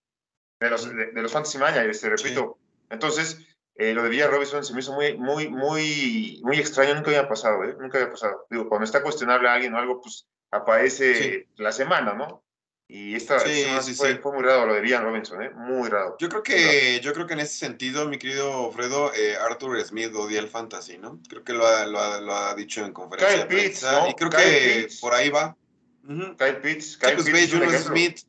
De 0.60 0.70
los, 0.70 0.90
de, 0.90 1.14
los 1.14 1.32
fantasy 1.32 1.58
managers, 1.58 2.02
te 2.02 2.10
repito. 2.10 2.58
Entonces, 2.90 3.40
eh, 3.76 3.94
lo 3.94 4.04
de 4.04 4.10
Villa 4.10 4.28
Robinson 4.28 4.66
se 4.66 4.74
me 4.74 4.82
hizo 4.82 4.92
muy, 4.92 5.18
muy, 5.18 5.48
muy, 5.48 6.42
muy 6.44 6.60
extraño, 6.60 6.96
nunca 6.96 7.12
había 7.12 7.30
pasado, 7.30 7.64
¿eh? 7.64 7.78
Nunca 7.80 7.98
había 7.98 8.12
pasado. 8.12 8.46
Digo, 8.50 8.68
cuando 8.68 8.84
está 8.84 9.02
cuestionable 9.02 9.48
a 9.48 9.54
alguien 9.54 9.74
o 9.74 9.78
algo, 9.78 10.02
pues 10.02 10.28
aparece 10.56 11.48
la 11.58 11.72
semana, 11.72 12.14
¿no? 12.14 12.44
Y 12.88 13.16
esta 13.16 13.40
semana 13.40 13.82
fue, 13.82 14.16
fue, 14.18 14.32
muy 14.32 14.44
raro 14.44 14.68
lo 14.68 14.76
de 14.76 14.82
Villan 14.82 15.04
Robinson, 15.04 15.42
¿eh? 15.42 15.50
Muy 15.56 15.90
raro. 15.90 16.16
Yo 16.20 16.30
creo 16.30 16.44
que, 16.44 17.00
yo 17.02 17.14
creo 17.14 17.26
que 17.26 17.34
en 17.34 17.40
ese 17.40 17.58
sentido, 17.58 18.08
mi 18.08 18.20
querido 18.20 18.72
Fredo, 18.72 19.12
eh, 19.16 19.36
Arthur 19.38 19.84
Smith 19.84 20.14
odia 20.14 20.40
el 20.40 20.48
fantasy, 20.48 21.00
¿no? 21.00 21.20
Creo 21.28 21.44
que 21.44 21.54
lo 21.54 21.66
ha, 21.66 21.86
lo 21.88 22.00
ha, 22.00 22.22
lo 22.22 22.36
ha 22.36 22.54
dicho 22.54 22.86
en 22.86 22.94
conferencia. 22.94 23.48
Kyle 23.48 23.64
Pitts, 23.64 23.84
¿no? 23.84 24.10
Y 24.10 24.14
creo 24.14 24.30
que 24.30 24.88
por 25.02 25.16
ahí 25.16 25.30
va. 25.30 25.58
Kyle 26.06 26.58
Pitts, 26.62 26.98
Kyle 26.98 27.16
pues 27.16 27.26
Pitts. 27.26 27.86
Smith 27.86 28.20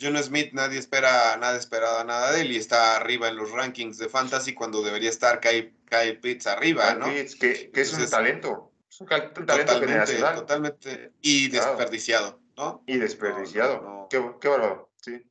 John 0.00 0.22
Smith, 0.22 0.52
nadie 0.52 0.78
espera, 0.78 1.36
nada 1.38 1.56
esperada 1.56 2.04
nada 2.04 2.32
de 2.32 2.42
él 2.42 2.52
y 2.52 2.56
está 2.56 2.96
arriba 2.96 3.28
en 3.28 3.36
los 3.36 3.50
rankings 3.50 3.96
de 3.96 4.08
fantasy 4.08 4.52
cuando 4.52 4.82
debería 4.82 5.08
estar 5.08 5.40
Kyle, 5.40 5.72
Kyle 5.86 6.18
Pitts 6.18 6.46
arriba, 6.46 6.94
¿no? 6.94 7.06
Pitts, 7.06 7.36
que, 7.36 7.70
que 7.70 7.80
es 7.80 7.92
un 7.94 8.08
talento. 8.08 8.72
Es 8.96 9.00
un, 9.02 9.08
talento 9.08 9.44
totalmente, 9.44 10.14
Totalmente. 10.34 11.12
Y 11.20 11.48
desperdiciado, 11.48 12.40
¿no? 12.56 12.82
Y 12.86 12.96
desperdiciado. 12.96 14.06
Qué, 14.08 14.24
qué 14.40 14.48
bárbaro, 14.48 14.90
sí. 15.02 15.22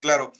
Claro. 0.00 0.32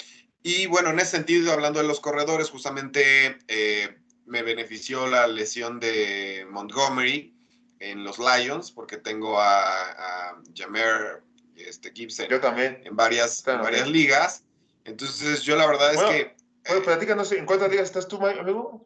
Y 0.42 0.68
bueno, 0.68 0.88
en 0.88 0.98
ese 0.98 1.10
sentido, 1.10 1.52
hablando 1.52 1.80
de 1.80 1.86
los 1.86 2.00
corredores, 2.00 2.48
justamente 2.48 3.36
eh, 3.48 3.98
me 4.24 4.42
benefició 4.42 5.06
la 5.06 5.26
lesión 5.26 5.80
de 5.80 6.46
Montgomery 6.48 7.36
en 7.78 8.04
los 8.04 8.18
Lions, 8.18 8.72
porque 8.72 8.96
tengo 8.96 9.38
a, 9.38 10.30
a 10.30 10.42
Jamer 10.56 11.22
este, 11.56 11.92
Gibson. 11.94 12.28
Yo 12.30 12.40
también. 12.40 12.80
En 12.86 12.96
varias, 12.96 13.44
varias 13.44 13.86
ligas. 13.86 14.44
Entonces, 14.84 15.42
yo 15.42 15.56
la 15.56 15.66
verdad 15.66 15.92
es 15.92 16.00
que. 16.00 16.34
Bueno, 16.66 16.84
platícanos, 16.84 17.30
¿en 17.32 17.44
cuántas 17.44 17.70
ligas 17.70 17.88
estás 17.88 18.08
tú, 18.08 18.16
amigo? 18.26 18.82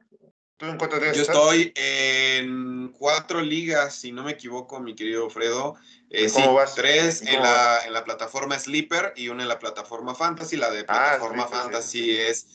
¿Tú 0.57 0.67
en 0.67 0.79
cuántas 0.79 1.01
ligas 1.01 1.17
yo 1.17 1.23
estoy 1.23 1.73
en 1.75 2.89
cuatro 2.99 3.43
ligas, 3.43 3.95
si 3.95 4.13
no 4.13 4.25
me 4.25 4.33
equivoco, 4.33 4.81
mi 4.81 4.95
querido 4.95 5.29
Fredo. 5.29 5.77
Eh, 6.09 6.31
¿Cómo 6.33 6.55
vas? 6.55 6.75
Tres 6.75 7.21
en 7.23 7.43
la, 7.43 7.81
en 7.85 7.93
la, 7.93 8.05
plataforma 8.05 8.59
Sleeper 8.59 9.13
y 9.17 9.29
una 9.29 9.43
en 9.43 9.49
la 9.49 9.59
plataforma 9.59 10.15
Fantasy. 10.15 10.57
La 10.57 10.71
de 10.71 10.81
ah, 10.81 10.85
plataforma 10.87 11.47
Fantasy 11.47 12.17
es, 12.17 12.47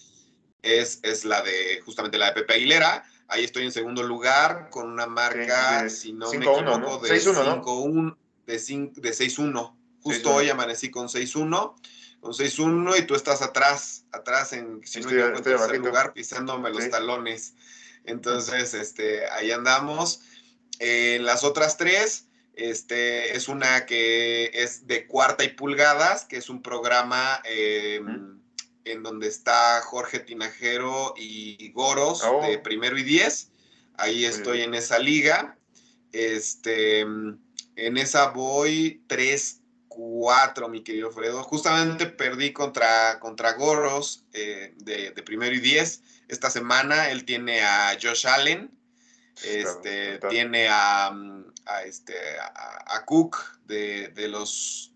es, 0.63 0.99
es 1.03 1.25
la 1.25 1.41
de 1.43 1.79
justamente 1.85 2.17
la 2.17 2.27
de 2.27 2.31
Pepe 2.33 2.55
Aguilera. 2.55 3.03
Ahí 3.27 3.43
estoy 3.43 3.65
en 3.65 3.71
segundo 3.71 4.03
lugar 4.03 4.69
con 4.69 4.89
una 4.89 5.05
marca, 5.05 5.87
si 5.89 6.11
no 6.11 6.29
me 6.31 6.37
equivoco, 6.37 6.79
¿no? 6.79 6.97
de 6.97 7.09
6-1, 7.11 8.17
de, 8.45 8.53
de 8.53 9.11
6-1. 9.11 9.75
Justo 10.01 10.33
hoy 10.33 10.49
amanecí 10.49 10.89
con 10.89 11.07
6-1, 11.07 11.75
con 12.19 12.33
6-1 12.33 12.99
y 12.99 13.03
tú 13.03 13.15
estás 13.15 13.41
atrás, 13.41 14.05
atrás 14.11 14.53
en, 14.53 14.81
si 14.83 14.99
no 15.01 15.09
en 15.11 15.43
tercer 15.43 15.77
lugar, 15.77 16.13
pisándome 16.13 16.71
los 16.71 16.89
talones. 16.89 17.53
Entonces, 18.05 18.73
este, 18.73 19.27
ahí 19.29 19.51
andamos. 19.51 20.21
En 20.79 21.25
las 21.25 21.43
otras 21.43 21.77
tres, 21.77 22.27
este, 22.53 23.35
es 23.35 23.47
una 23.47 23.85
que 23.85 24.51
es 24.53 24.87
de 24.87 25.07
cuarta 25.07 25.43
y 25.43 25.49
pulgadas, 25.49 26.25
que 26.25 26.37
es 26.37 26.49
un 26.49 26.61
programa 26.61 27.41
em, 27.45 28.41
en 28.85 29.03
donde 29.03 29.27
está 29.27 29.81
Jorge 29.81 30.19
Tinajero 30.19 31.13
y 31.17 31.71
Goros 31.71 32.23
oh. 32.23 32.41
de 32.45 32.57
primero 32.57 32.97
y 32.97 33.03
diez. 33.03 33.51
Ahí 33.95 34.25
estoy 34.25 34.61
en 34.61 34.73
esa 34.73 34.97
liga. 34.97 35.57
Este, 36.11 37.01
en 37.01 37.97
esa 37.97 38.31
voy 38.31 39.03
3 39.07 39.61
cuatro, 39.91 40.69
mi 40.69 40.83
querido 40.83 41.11
Fredo. 41.11 41.43
Justamente 41.43 42.05
perdí 42.05 42.53
contra, 42.53 43.19
contra 43.19 43.53
Gorros 43.53 44.23
eh, 44.31 44.73
de, 44.77 45.11
primero 45.23 45.53
y 45.53 45.59
diez. 45.59 46.01
Esta 46.31 46.49
semana 46.49 47.09
él 47.09 47.25
tiene 47.25 47.61
a 47.61 47.97
Josh 48.01 48.25
Allen, 48.25 48.71
este, 49.43 50.17
tiene 50.29 50.69
a, 50.69 51.11
este, 51.85 52.13
a, 52.39 53.03
Cook 53.05 53.37
de, 53.65 54.13
los 54.29 54.93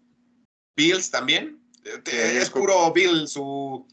Bills 0.77 1.11
también. 1.11 1.61
es 2.05 2.49
puro 2.49 2.89
Bill 2.93 3.27
su, 3.27 3.85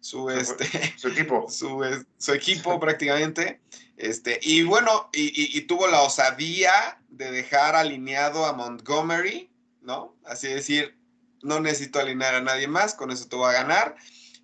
su, 0.00 0.28
este, 0.28 0.66
su 0.98 1.06
equipo. 1.06 1.46
Su, 2.18 2.34
equipo 2.34 2.80
prácticamente. 2.80 3.60
Este, 3.96 4.40
y 4.42 4.64
bueno, 4.64 5.08
y, 5.12 5.60
tuvo 5.62 5.86
la 5.86 6.02
osadía 6.02 7.00
de 7.10 7.30
dejar 7.30 7.76
alineado 7.76 8.44
a 8.44 8.54
Montgomery 8.54 9.52
¿no? 9.82 10.16
Así 10.24 10.48
decir, 10.48 10.98
no 11.42 11.60
necesito 11.60 12.00
alinear 12.00 12.34
a 12.34 12.40
nadie 12.40 12.66
más, 12.66 12.94
con 12.94 13.12
eso 13.12 13.28
te 13.28 13.36
voy 13.36 13.50
a 13.50 13.62
ganar. 13.62 13.94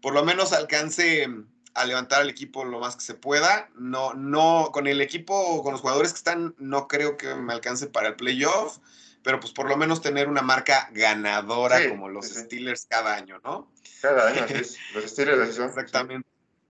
por 0.00 0.14
lo 0.14 0.24
menos 0.24 0.52
alcance 0.52 1.26
a 1.74 1.84
levantar 1.84 2.22
al 2.22 2.30
equipo 2.30 2.64
lo 2.64 2.80
más 2.80 2.96
que 2.96 3.02
se 3.02 3.14
pueda. 3.14 3.70
No, 3.76 4.14
no, 4.14 4.70
con 4.72 4.86
el 4.86 5.00
equipo, 5.00 5.62
con 5.62 5.72
los 5.72 5.80
jugadores 5.80 6.12
que 6.12 6.18
están, 6.18 6.54
no 6.58 6.88
creo 6.88 7.16
que 7.16 7.34
me 7.34 7.52
alcance 7.52 7.86
para 7.86 8.08
el 8.08 8.16
playoff, 8.16 8.78
pero 9.22 9.40
pues 9.40 9.52
por 9.52 9.68
lo 9.68 9.76
menos 9.76 10.00
tener 10.00 10.28
una 10.28 10.42
marca 10.42 10.88
ganadora 10.92 11.88
como 11.88 12.08
los 12.08 12.26
Steelers 12.26 12.86
cada 12.88 13.14
año, 13.14 13.40
¿no? 13.44 13.70
Cada 14.00 14.28
año, 14.28 14.46
Los 14.94 15.10
Steelers 15.10 15.54
son. 15.54 15.68
Exactamente. 15.68 16.28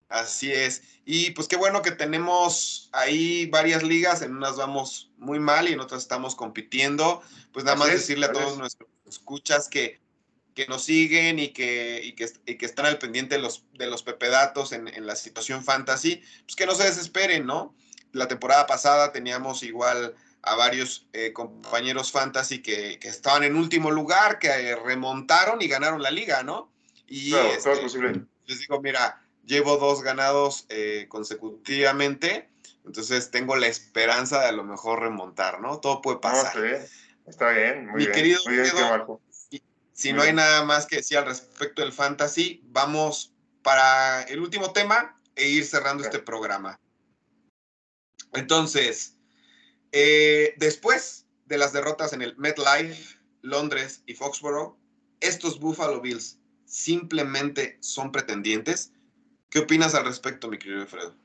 Así 0.08 0.52
es. 0.52 0.82
Y 1.06 1.30
pues 1.30 1.48
qué 1.48 1.56
bueno 1.56 1.80
que 1.80 1.90
tenemos 1.90 2.90
ahí 2.92 3.46
varias 3.46 3.82
ligas, 3.82 4.20
en 4.20 4.36
unas 4.36 4.56
vamos 4.56 5.10
muy 5.16 5.38
mal 5.38 5.68
y 5.68 5.72
en 5.72 5.80
otras 5.80 6.02
estamos 6.02 6.34
compitiendo. 6.34 7.22
Pues 7.50 7.64
nada 7.64 7.78
más 7.78 7.88
decirle 7.88 8.26
a 8.26 8.32
todos 8.32 8.58
nuestros 8.58 8.90
escuchas 9.06 9.68
que, 9.68 10.01
que 10.54 10.66
nos 10.66 10.84
siguen 10.84 11.38
y 11.38 11.48
que, 11.48 12.00
y 12.02 12.12
que, 12.12 12.30
que, 12.56 12.66
están 12.66 12.86
al 12.86 12.98
pendiente 12.98 13.36
de 13.36 13.40
los, 13.40 13.64
de 13.72 13.86
los 13.86 14.02
pepedatos 14.02 14.72
en, 14.72 14.88
en 14.88 15.06
la 15.06 15.16
situación 15.16 15.64
fantasy, 15.64 16.22
pues 16.44 16.56
que 16.56 16.66
no 16.66 16.74
se 16.74 16.84
desesperen, 16.84 17.46
¿no? 17.46 17.74
La 18.12 18.28
temporada 18.28 18.66
pasada 18.66 19.12
teníamos 19.12 19.62
igual 19.62 20.14
a 20.42 20.56
varios 20.56 21.06
eh, 21.12 21.32
compañeros 21.32 22.10
fantasy 22.10 22.60
que, 22.60 22.98
que, 22.98 23.08
estaban 23.08 23.44
en 23.44 23.56
último 23.56 23.90
lugar, 23.90 24.38
que 24.38 24.74
remontaron 24.76 25.62
y 25.62 25.68
ganaron 25.68 26.02
la 26.02 26.10
liga, 26.10 26.42
¿no? 26.42 26.72
Y 27.06 27.30
claro, 27.30 27.48
este, 27.48 27.76
posible. 27.76 28.22
Les 28.46 28.58
digo, 28.58 28.80
mira, 28.80 29.22
llevo 29.44 29.76
dos 29.76 30.02
ganados 30.02 30.66
eh, 30.68 31.06
consecutivamente, 31.08 32.50
entonces 32.84 33.30
tengo 33.30 33.54
la 33.54 33.68
esperanza 33.68 34.40
de 34.40 34.48
a 34.48 34.52
lo 34.52 34.64
mejor 34.64 35.00
remontar, 35.00 35.60
¿no? 35.60 35.78
Todo 35.78 36.02
puede 36.02 36.18
pasar. 36.18 36.52
está 37.26 37.50
bien, 37.50 37.86
muy 37.86 37.98
Mi 37.98 38.06
bien. 38.06 38.12
querido 38.12 38.40
muy 38.44 38.56
bien, 38.56 38.72
si 40.02 40.12
no 40.12 40.22
hay 40.22 40.32
nada 40.32 40.64
más 40.64 40.86
que 40.86 40.96
decir 40.96 41.16
al 41.16 41.26
respecto 41.26 41.80
del 41.80 41.92
fantasy, 41.92 42.60
vamos 42.64 43.32
para 43.62 44.24
el 44.24 44.40
último 44.40 44.72
tema 44.72 45.16
e 45.36 45.48
ir 45.48 45.64
cerrando 45.64 46.02
este 46.02 46.18
programa. 46.18 46.80
Entonces, 48.32 49.16
eh, 49.92 50.54
después 50.56 51.28
de 51.44 51.56
las 51.56 51.72
derrotas 51.72 52.12
en 52.14 52.22
el 52.22 52.36
MetLife, 52.36 53.16
Londres 53.42 54.02
y 54.04 54.14
Foxborough, 54.14 54.76
estos 55.20 55.60
Buffalo 55.60 56.00
Bills 56.00 56.40
simplemente 56.64 57.78
son 57.80 58.10
pretendientes. 58.10 58.92
¿Qué 59.50 59.60
opinas 59.60 59.94
al 59.94 60.04
respecto, 60.04 60.48
mi 60.48 60.58
querido 60.58 60.80
Alfredo? 60.80 61.16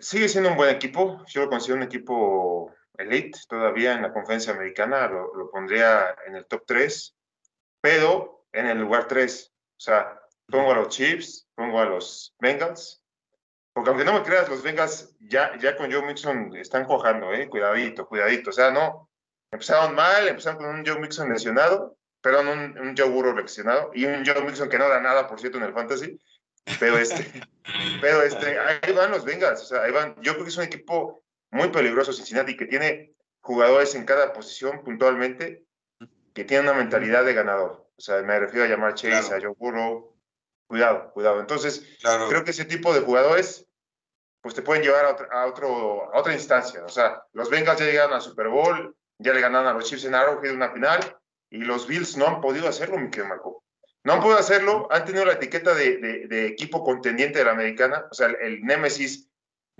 Sigue 0.00 0.28
siendo 0.28 0.50
un 0.50 0.56
buen 0.56 0.74
equipo. 0.74 1.24
Yo 1.28 1.42
lo 1.42 1.48
considero 1.48 1.76
un 1.76 1.84
equipo 1.84 2.74
elite 3.00 3.38
todavía 3.48 3.92
en 3.94 4.02
la 4.02 4.12
conferencia 4.12 4.52
americana. 4.52 5.08
Lo, 5.08 5.50
pondría 5.50 6.14
en 6.26 6.36
el 6.36 6.46
top 6.46 6.64
3, 6.66 7.16
pero 7.80 8.46
en 8.52 8.66
el 8.66 8.78
lugar 8.78 9.08
3. 9.08 9.52
O 9.52 9.80
sea, 9.80 10.20
pongo 10.46 10.72
a 10.72 10.76
los 10.76 10.88
Chiefs, 10.88 11.48
pongo 11.54 11.80
a 11.80 11.86
los 11.86 12.34
Bengals. 12.38 13.02
Porque 13.72 13.90
aunque 13.90 14.04
no 14.04 14.12
me 14.12 14.22
creas, 14.22 14.48
los 14.48 14.62
Bengals 14.62 15.14
ya, 15.20 15.56
ya 15.58 15.76
con 15.76 15.90
Joe 15.90 16.02
Mixon 16.02 16.54
están 16.56 16.84
cojando, 16.84 17.32
¿eh? 17.32 17.48
Cuidadito, 17.48 18.06
cuidadito. 18.06 18.50
O 18.50 18.52
sea, 18.52 18.70
no. 18.70 19.08
Empezaron 19.52 19.94
mal, 19.94 20.28
empezaron 20.28 20.58
con 20.58 20.74
un 20.74 20.86
Joe 20.86 21.00
Mixon 21.00 21.28
lesionado 21.28 21.96
perdón, 22.20 22.48
un, 22.48 22.78
un 22.78 22.96
Joe 22.96 23.08
Burrow 23.08 23.36
leccionado 23.36 23.90
y 23.94 24.04
un 24.04 24.24
Joe 24.24 24.42
Mixon 24.42 24.68
que 24.68 24.78
no 24.78 24.88
da 24.88 25.00
nada, 25.00 25.26
por 25.26 25.40
cierto, 25.40 25.58
en 25.58 25.64
el 25.64 25.72
fantasy. 25.72 26.18
Pero 26.78 26.98
este, 26.98 27.42
pero 28.00 28.22
este, 28.22 28.58
ahí 28.58 28.92
van 28.92 29.10
los 29.10 29.24
Bengals, 29.24 29.62
o 29.62 29.64
sea, 29.64 29.82
ahí 29.82 29.92
van. 29.92 30.14
Yo 30.20 30.32
creo 30.32 30.44
que 30.44 30.50
es 30.50 30.56
un 30.56 30.64
equipo 30.64 31.24
muy 31.50 31.68
peligroso 31.68 32.12
Cincinnati 32.12 32.56
que 32.56 32.66
tiene 32.66 33.14
jugadores 33.40 33.94
en 33.94 34.04
cada 34.04 34.32
posición 34.32 34.82
puntualmente 34.84 35.64
que 36.34 36.44
tienen 36.44 36.68
una 36.68 36.78
mentalidad 36.78 37.24
de 37.24 37.34
ganador. 37.34 37.88
O 37.96 38.00
sea, 38.00 38.22
me 38.22 38.38
refiero 38.38 38.64
a 38.64 38.68
llamar 38.68 38.94
Chase, 38.94 39.34
a 39.34 39.40
Joe 39.40 39.54
Burrow. 39.58 40.16
Cuidado, 40.66 41.12
cuidado. 41.12 41.40
Entonces, 41.40 41.98
creo 42.28 42.44
que 42.44 42.52
ese 42.52 42.64
tipo 42.64 42.94
de 42.94 43.00
jugadores 43.00 43.66
pues 44.40 44.54
te 44.54 44.62
pueden 44.62 44.82
llevar 44.82 45.04
a, 45.04 45.10
otro, 45.10 45.32
a, 45.32 45.46
otro, 45.46 46.14
a 46.14 46.18
otra 46.18 46.32
instancia. 46.32 46.84
O 46.84 46.88
sea, 46.88 47.22
los 47.32 47.50
Bengals 47.50 47.78
ya 47.78 47.86
llegaron 47.86 48.14
al 48.14 48.22
Super 48.22 48.48
Bowl, 48.48 48.96
ya 49.18 49.34
le 49.34 49.40
ganaron 49.40 49.68
a 49.68 49.74
los 49.74 49.84
Chiefs 49.84 50.04
en 50.04 50.14
Arrowhead 50.14 50.54
una 50.54 50.70
final, 50.70 51.00
y 51.50 51.58
los 51.58 51.86
Bills 51.86 52.16
no 52.16 52.26
han 52.26 52.40
podido 52.40 52.68
hacerlo, 52.68 52.98
mi 52.98 53.10
querido 53.10 53.28
Marco. 53.28 53.64
No 54.02 54.14
han 54.14 54.20
podido 54.20 54.38
hacerlo, 54.38 54.88
han 54.90 55.04
tenido 55.04 55.26
la 55.26 55.34
etiqueta 55.34 55.74
de, 55.74 55.98
de, 56.26 56.46
equipo 56.46 56.82
contendiente 56.82 57.40
de 57.40 57.44
la 57.44 57.50
americana, 57.50 58.06
o 58.10 58.14
sea, 58.14 58.28
el, 58.28 58.36
el, 58.36 58.62
némesis 58.62 59.29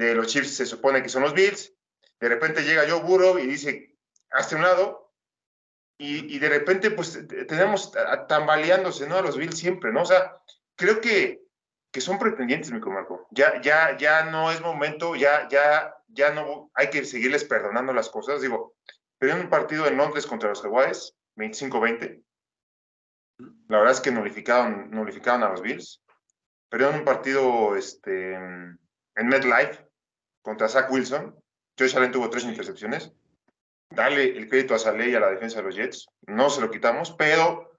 de 0.07 0.15
los 0.15 0.29
Chiefs 0.29 0.57
se 0.57 0.67
supone 0.67 1.03
que 1.03 1.09
son 1.09 1.23
los 1.23 1.35
Bills, 1.35 1.75
de 2.21 2.29
repente 2.29 2.63
llega 2.63 2.89
Joe 2.89 3.03
Burrow 3.03 3.39
y 3.39 3.47
dice, 3.47 3.97
hazte 4.31 4.57
un 4.57 4.63
lado, 4.63 5.13
y, 5.99 6.35
y, 6.35 6.39
de 6.39 6.49
repente 6.49 6.91
pues 6.91 7.27
tenemos 7.47 7.93
tambaleándose, 8.27 9.07
¿no? 9.07 9.17
A 9.17 9.23
los 9.23 9.37
Bills 9.37 9.59
siempre, 9.59 9.93
¿no? 9.93 10.03
O 10.03 10.07
sea, 10.07 10.41
creo 10.75 11.01
que, 11.01 11.43
que 11.93 12.01
son 12.01 12.19
pretendientes, 12.19 12.73
mi 12.73 12.81
Marco. 12.81 13.27
Ya, 13.31 13.61
ya, 13.61 13.99
ya 13.99 14.25
no 14.25 14.51
es 14.51 14.63
momento, 14.63 15.15
ya, 15.15 15.47
ya, 15.51 15.95
ya 16.09 16.33
no 16.33 16.71
hay 16.73 16.89
que 16.89 17.05
seguirles 17.05 17.45
perdonando 17.45 17.93
las 17.93 18.09
cosas. 18.09 18.41
Digo, 18.41 18.77
perdieron 19.19 19.45
un 19.45 19.51
partido 19.51 19.87
en 19.87 19.99
Londres 19.99 20.27
contra 20.27 20.49
los 20.49 20.63
Jaguares, 20.63 21.15
25-20. 21.37 22.23
La 23.69 23.79
verdad 23.79 23.93
es 23.93 24.01
que 24.01 24.11
nulificaron, 24.11 24.91
nulificaron 24.91 25.43
a 25.43 25.51
los 25.51 25.61
Bills. 25.61 26.03
Perdieron 26.71 27.01
un 27.01 27.05
partido 27.05 27.77
este, 27.77 28.35
en 28.35 28.79
MetLife 29.17 29.90
contra 30.43 30.69
Zach 30.69 30.91
Wilson. 30.91 31.35
Josh 31.79 31.97
Allen 31.97 32.13
tuvo 32.13 32.31
tres 32.31 32.45
intercepciones. 32.45 33.13
Dale 33.91 34.37
el 34.37 34.49
crédito 34.49 34.75
a 34.75 34.79
Saleh 34.79 35.11
y 35.11 35.15
a 35.15 35.21
la 35.21 35.31
defensa 35.31 35.59
de 35.59 35.65
los 35.65 35.75
Jets. 35.75 36.09
No 36.27 36.51
se 36.51 36.61
lo 36.61 36.71
quitamos, 36.71 37.13
pero 37.13 37.79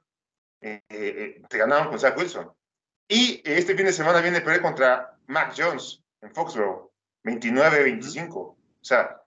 eh, 0.61 0.81
eh, 0.89 1.41
te 1.49 1.57
ganaron 1.57 1.89
con 1.89 1.99
Zach 1.99 2.17
Wilson. 2.17 2.51
Y 3.07 3.41
este 3.45 3.75
fin 3.75 3.85
de 3.85 3.93
semana 3.93 4.21
viene 4.21 4.41
perder 4.41 4.61
contra 4.61 5.17
Mac 5.27 5.53
Jones 5.57 6.03
en 6.21 6.33
Foxborough, 6.33 6.91
29-25. 7.23 8.35
O 8.35 8.57
sea, 8.81 9.21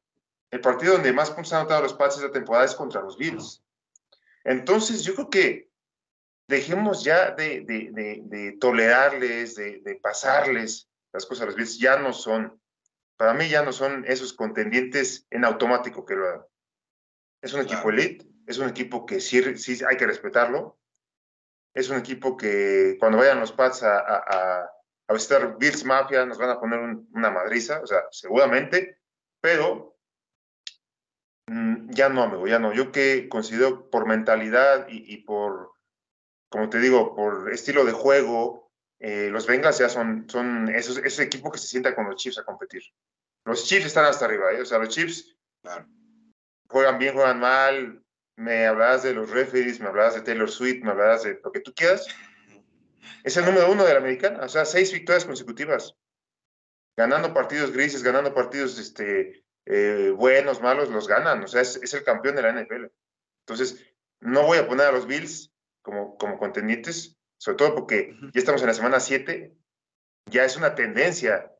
el 0.50 0.60
partido 0.60 0.94
donde 0.94 1.12
más 1.12 1.30
puntos 1.30 1.52
han 1.52 1.60
anotado 1.60 1.82
los 1.82 1.94
Pats 1.94 2.16
esta 2.16 2.30
temporada 2.30 2.64
es 2.64 2.74
contra 2.74 3.02
los 3.02 3.18
Bills. 3.18 3.62
Entonces, 4.44 5.02
yo 5.02 5.14
creo 5.14 5.30
que 5.30 5.70
dejemos 6.46 7.02
ya 7.02 7.32
de, 7.32 7.62
de, 7.62 8.56
tolerarles, 8.60 9.56
de, 9.56 10.00
pasarles 10.02 10.88
las 11.12 11.26
cosas 11.26 11.42
a 11.42 11.46
los 11.46 11.56
Bills. 11.56 11.78
Ya 11.78 11.96
no 11.96 12.12
son, 12.12 12.60
para 13.16 13.34
mí 13.34 13.48
ya 13.48 13.62
no 13.62 13.72
son 13.72 14.04
esos 14.06 14.32
contendientes 14.32 15.26
en 15.30 15.44
automático 15.44 16.04
que 16.04 16.16
lo 16.16 16.26
hagan. 16.26 16.44
Es 17.42 17.52
un 17.52 17.60
equipo 17.60 17.90
elite, 17.90 18.26
es 18.46 18.58
un 18.58 18.68
equipo 18.68 19.06
que 19.06 19.20
sí, 19.20 19.56
sí 19.56 19.78
hay 19.88 19.96
que 19.96 20.06
respetarlo. 20.06 20.78
Es 21.74 21.88
un 21.90 21.98
equipo 21.98 22.36
que 22.36 22.96
cuando 22.98 23.18
vayan 23.18 23.40
los 23.40 23.52
Pats 23.52 23.82
a, 23.82 23.98
a, 23.98 24.70
a 25.08 25.12
visitar 25.12 25.58
Bills 25.58 25.84
Mafia 25.84 26.24
nos 26.24 26.38
van 26.38 26.50
a 26.50 26.60
poner 26.60 26.78
una 26.78 27.30
madriza, 27.30 27.80
o 27.82 27.86
sea, 27.86 28.04
seguramente, 28.10 28.98
pero 29.40 29.94
Mm, 31.46 31.90
ya 31.90 32.08
no, 32.08 32.22
amigo, 32.22 32.46
ya 32.46 32.58
no. 32.58 32.72
Yo 32.72 32.92
que 32.92 33.28
considero 33.28 33.90
por 33.90 34.06
mentalidad 34.06 34.86
y, 34.88 35.18
por, 35.18 35.72
como 36.48 36.70
te 36.70 36.78
digo, 36.78 37.14
por 37.14 37.52
estilo 37.52 37.84
de 37.84 37.92
juego, 37.92 38.63
eh, 39.06 39.28
los 39.28 39.46
Bengals 39.46 39.76
ya 39.76 39.90
son, 39.90 40.24
son 40.30 40.70
esos, 40.70 40.96
ese 40.96 41.24
equipo 41.24 41.52
que 41.52 41.58
se 41.58 41.66
sienta 41.66 41.94
con 41.94 42.06
los 42.06 42.16
Chiefs 42.16 42.38
a 42.38 42.42
competir. 42.42 42.82
Los 43.44 43.66
Chiefs 43.66 43.84
están 43.84 44.06
hasta 44.06 44.24
arriba, 44.24 44.50
¿eh? 44.52 44.62
o 44.62 44.64
sea, 44.64 44.78
los 44.78 44.88
Chiefs 44.88 45.36
juegan 46.70 46.98
bien, 46.98 47.12
juegan 47.12 47.38
mal. 47.38 48.02
Me 48.36 48.66
hablabas 48.66 49.02
de 49.02 49.12
los 49.12 49.28
referees, 49.28 49.78
me 49.78 49.88
hablabas 49.88 50.14
de 50.14 50.22
Taylor 50.22 50.50
Swift, 50.50 50.82
me 50.82 50.92
hablabas 50.92 51.22
de 51.24 51.38
lo 51.44 51.52
que 51.52 51.60
tú 51.60 51.74
quieras. 51.74 52.06
Es 53.24 53.36
el 53.36 53.44
número 53.44 53.70
uno 53.70 53.84
de 53.84 53.92
la 53.92 53.98
americana, 53.98 54.42
o 54.42 54.48
sea, 54.48 54.64
seis 54.64 54.90
victorias 54.90 55.26
consecutivas. 55.26 55.94
Ganando 56.96 57.34
partidos 57.34 57.72
grises, 57.72 58.02
ganando 58.02 58.32
partidos 58.32 58.78
este, 58.78 59.44
eh, 59.66 60.14
buenos, 60.16 60.62
malos, 60.62 60.88
los 60.88 61.08
ganan. 61.08 61.44
O 61.44 61.46
sea, 61.46 61.60
es, 61.60 61.92
el 61.92 62.04
campeón 62.04 62.36
de 62.36 62.42
la 62.42 62.52
NFL. 62.52 62.86
Entonces, 63.46 63.84
no 64.20 64.46
voy 64.46 64.56
a 64.56 64.66
poner 64.66 64.86
a 64.86 64.92
los 64.92 65.06
Bills 65.06 65.52
como, 65.82 66.16
como 66.16 66.38
contendientes, 66.38 67.18
sobre 67.44 67.58
todo 67.58 67.74
porque 67.74 68.16
ya 68.32 68.38
estamos 68.40 68.62
en 68.62 68.68
la 68.68 68.72
semana 68.72 69.00
7, 69.00 69.54
ya 70.30 70.46
es 70.46 70.56
una 70.56 70.74
tendencia 70.74 71.52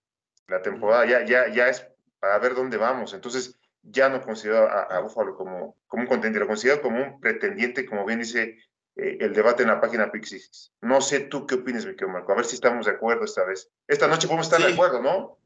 la 0.48 0.62
temporada, 0.62 1.04
ya, 1.04 1.26
ya, 1.26 1.52
ya 1.52 1.68
es 1.68 1.86
para 2.20 2.38
ver 2.38 2.54
dónde 2.54 2.78
vamos. 2.78 3.12
Entonces, 3.12 3.58
ya 3.82 4.08
no 4.08 4.22
considero 4.22 4.66
a, 4.66 4.98
Buffalo 5.00 5.36
como, 5.36 5.76
como 5.86 6.04
un 6.04 6.08
contendiente, 6.08 6.40
lo 6.40 6.46
considero 6.46 6.80
como 6.80 7.02
un 7.02 7.20
pretendiente, 7.20 7.84
como 7.84 8.06
bien 8.06 8.20
dice 8.20 8.56
eh, 8.96 9.18
el 9.20 9.34
debate 9.34 9.64
en 9.64 9.68
la 9.68 9.80
página 9.82 10.10
Pixis. 10.10 10.72
No 10.80 11.02
sé 11.02 11.20
tú 11.20 11.46
qué 11.46 11.56
opinas, 11.56 11.84
mi 11.84 11.92
querido 11.92 12.14
Marco, 12.14 12.32
a 12.32 12.36
ver 12.36 12.46
si 12.46 12.54
estamos 12.54 12.86
de 12.86 12.92
acuerdo 12.92 13.26
esta 13.26 13.44
vez. 13.44 13.70
Esta 13.86 14.08
noche 14.08 14.26
podemos 14.26 14.46
estar 14.46 14.66
de 14.66 14.72
acuerdo, 14.72 15.02
¿no? 15.02 15.38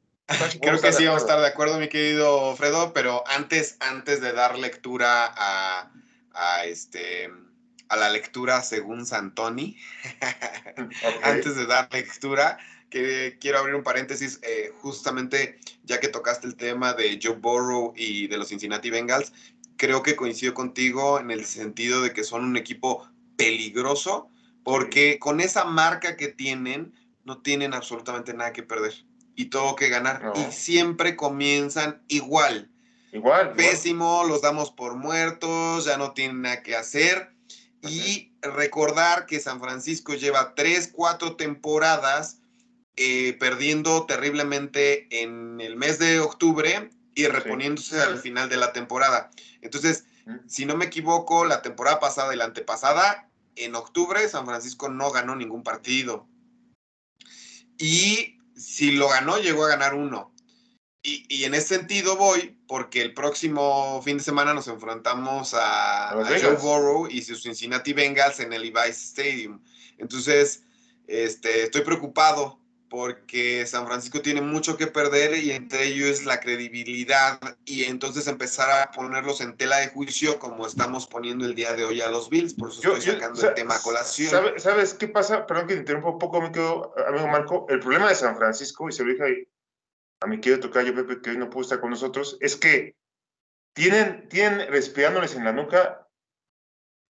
Creo 0.63 0.81
que 0.81 0.93
sí 0.93 1.05
vamos 1.05 1.23
a 1.23 1.25
estar 1.25 1.41
de 1.41 1.49
acuerdo, 1.49 1.81
mi 1.81 1.89
querido 1.89 2.55
Fredo, 2.55 2.93
pero 2.93 3.25
antes, 3.27 3.77
antes 3.81 4.21
de 4.21 4.33
dar 4.33 4.57
lectura 4.57 5.35
a, 5.37 5.93
a 6.33 6.65
este 6.65 7.29
a 7.89 7.97
la 7.97 8.11
lectura 8.11 8.63
según 8.63 9.07
Santoni, 9.07 9.77
antes 11.23 11.57
de 11.57 11.67
dar 11.67 11.89
lectura, 11.93 12.59
que 12.91 13.37
quiero 13.41 13.59
abrir 13.59 13.75
un 13.75 13.83
paréntesis, 13.83 14.41
eh, 14.43 14.73
justamente 14.81 15.59
ya 15.85 16.01
que 16.01 16.09
tocaste 16.09 16.47
el 16.47 16.57
tema 16.57 16.95
de 16.95 17.19
Joe 17.23 17.37
Burrow 17.37 17.93
y 17.97 18.27
de 18.29 18.39
los 18.39 18.49
Cincinnati 18.49 18.91
Bengals, 18.91 19.33
creo 19.77 20.03
que 20.03 20.17
coincido 20.17 20.55
contigo 20.55 21.21
en 21.21 21.31
el 21.31 21.45
sentido 21.45 22.03
de 22.03 22.13
que 22.13 22.25
son 22.25 22.45
un 22.45 22.57
equipo 22.57 23.09
peligroso, 23.37 24.31
porque 24.65 25.19
con 25.19 25.41
esa 25.41 25.65
marca 25.65 26.17
que 26.17 26.29
tienen, 26.29 26.93
no 27.25 27.41
tienen 27.41 27.75
absolutamente 27.75 28.35
nada 28.35 28.53
que 28.53 28.63
perder 28.63 28.95
y 29.35 29.47
todo 29.47 29.77
que 29.77 29.89
ganar. 29.89 30.33
Y 30.35 30.53
siempre 30.53 31.15
comienzan 31.15 32.03
igual. 32.09 32.71
Igual. 33.13 33.55
Pésimo, 33.55 34.25
los 34.27 34.43
damos 34.43 34.71
por 34.73 34.97
muertos, 34.97 35.85
ya 35.85 35.97
no 35.97 36.13
tienen 36.13 36.43
nada 36.43 36.63
que 36.63 36.77
hacer. 36.77 37.31
Y 37.83 38.33
recordar 38.43 39.27
que 39.27 39.41
San 39.41 39.61
Francisco 39.61 40.15
lleva 40.15 40.55
tres, 40.55 40.91
cuatro 40.93 41.37
temporadas 41.37 42.41
eh, 42.97 43.37
perdiendo 43.39 44.07
terriblemente 44.07 45.07
en 45.23 45.61
el 45.61 45.77
mes 45.77 45.99
de 45.99 46.19
octubre 46.19 46.91
y 47.15 47.27
reponiéndose 47.27 48.01
al 48.01 48.19
final 48.19 48.49
de 48.49 48.57
la 48.57 48.73
temporada. 48.73 49.31
Entonces, 49.61 50.05
si 50.47 50.67
no 50.67 50.77
me 50.77 50.87
equivoco, 50.87 51.45
la 51.45 51.63
temporada 51.63 52.01
pasada 52.01 52.35
y 52.35 52.37
la 52.37 52.45
antepasada, 52.45 53.31
en 53.57 53.75
octubre 53.75 54.29
San 54.29 54.47
Francisco 54.47 54.89
no 54.89 55.11
ganó 55.11 55.37
ningún 55.37 55.63
partido. 55.63 56.29
Y 57.79 58.39
si 58.57 58.93
lo 58.93 59.09
ganó, 59.09 59.39
llegó 59.39 59.65
a 59.65 59.69
ganar 59.69 59.95
uno. 59.95 60.35
Y, 61.03 61.45
en 61.45 61.55
ese 61.55 61.79
sentido 61.79 62.17
voy, 62.17 62.58
porque 62.69 63.01
el 63.01 63.15
próximo 63.15 64.01
fin 64.05 64.19
de 64.19 64.23
semana 64.23 64.53
nos 64.53 64.69
enfrentamos 64.69 65.55
a, 65.55 66.11
Joe 66.13 66.57
Burrow 66.57 67.09
y 67.11 67.23
sus 67.23 67.43
Cincinnati 67.43 67.95
Bengals 67.95 68.41
en 68.41 68.53
el 68.53 68.63
Levi's 68.63 69.03
Stadium. 69.03 69.61
Entonces, 69.97 70.63
este, 71.07 71.63
estoy 71.65 71.81
preocupado 71.81 72.61
porque 72.91 73.67
San 73.67 73.87
Francisco 73.87 74.21
tiene 74.21 74.43
mucho 74.43 74.77
que 74.77 74.87
perder 74.87 75.37
y 75.39 75.53
entre 75.53 75.85
ellos 75.87 76.25
la 76.25 76.41
credibilidad 76.41 77.39
y 77.65 77.85
entonces 77.85 78.27
empezar 78.27 78.71
a 78.71 78.91
ponerlos 78.91 79.41
en 79.41 79.57
tela 79.57 79.79
de 79.79 79.89
juicio 79.89 80.39
como 80.39 80.67
estamos 80.67 81.07
poniendo 81.07 81.47
el 81.47 81.55
día 81.55 81.73
de 81.75 81.85
hoy 81.85 82.01
a 82.03 82.11
los 82.11 82.29
Bills, 82.29 82.55
por 82.55 82.71
eso 82.71 82.81
estoy 82.81 83.15
sacando 83.15 83.49
el 83.49 83.55
tema 83.55 83.77
a 83.77 83.83
colación. 83.83 84.31
¿Sabes 84.59 84.95
qué 84.95 85.09
pasa? 85.09 85.47
Perdón 85.47 85.67
que 85.67 85.75
te 85.75 85.81
interrumpa 85.81 86.11
un 86.11 86.19
poco, 86.19 86.39
amigo 86.39 86.93
Marco. 87.31 87.67
El 87.69 87.81
problema 87.81 88.09
de 88.11 88.15
San 88.15 88.37
Francisco, 88.37 88.89
y 88.89 88.93
se 88.93 89.05
lo 89.05 89.13
dije 89.13 89.49
a 90.21 90.27
mi 90.27 90.41
querido 90.41 90.61
tocayo 90.61 90.95
Pepe, 90.95 91.21
que 91.21 91.31
hoy 91.31 91.39
no 91.39 91.51
pudo 91.51 91.63
estar 91.63 91.81
con 91.81 91.91
nosotros, 91.91 92.37
es 92.41 92.57
que 92.57 92.97
tienen, 93.73 94.29
tienen 94.29 94.71
respirándoles 94.71 95.35
en 95.37 95.45
la 95.45 95.53
nuca 95.53 96.09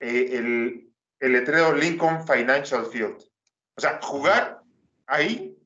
eh, 0.00 0.30
el, 0.32 0.92
el 1.20 1.32
letrero 1.32 1.74
Lincoln 1.74 2.26
Financial 2.26 2.84
Field. 2.86 3.22
O 3.76 3.80
sea, 3.80 4.00
jugar 4.02 4.62
ahí 5.06 5.56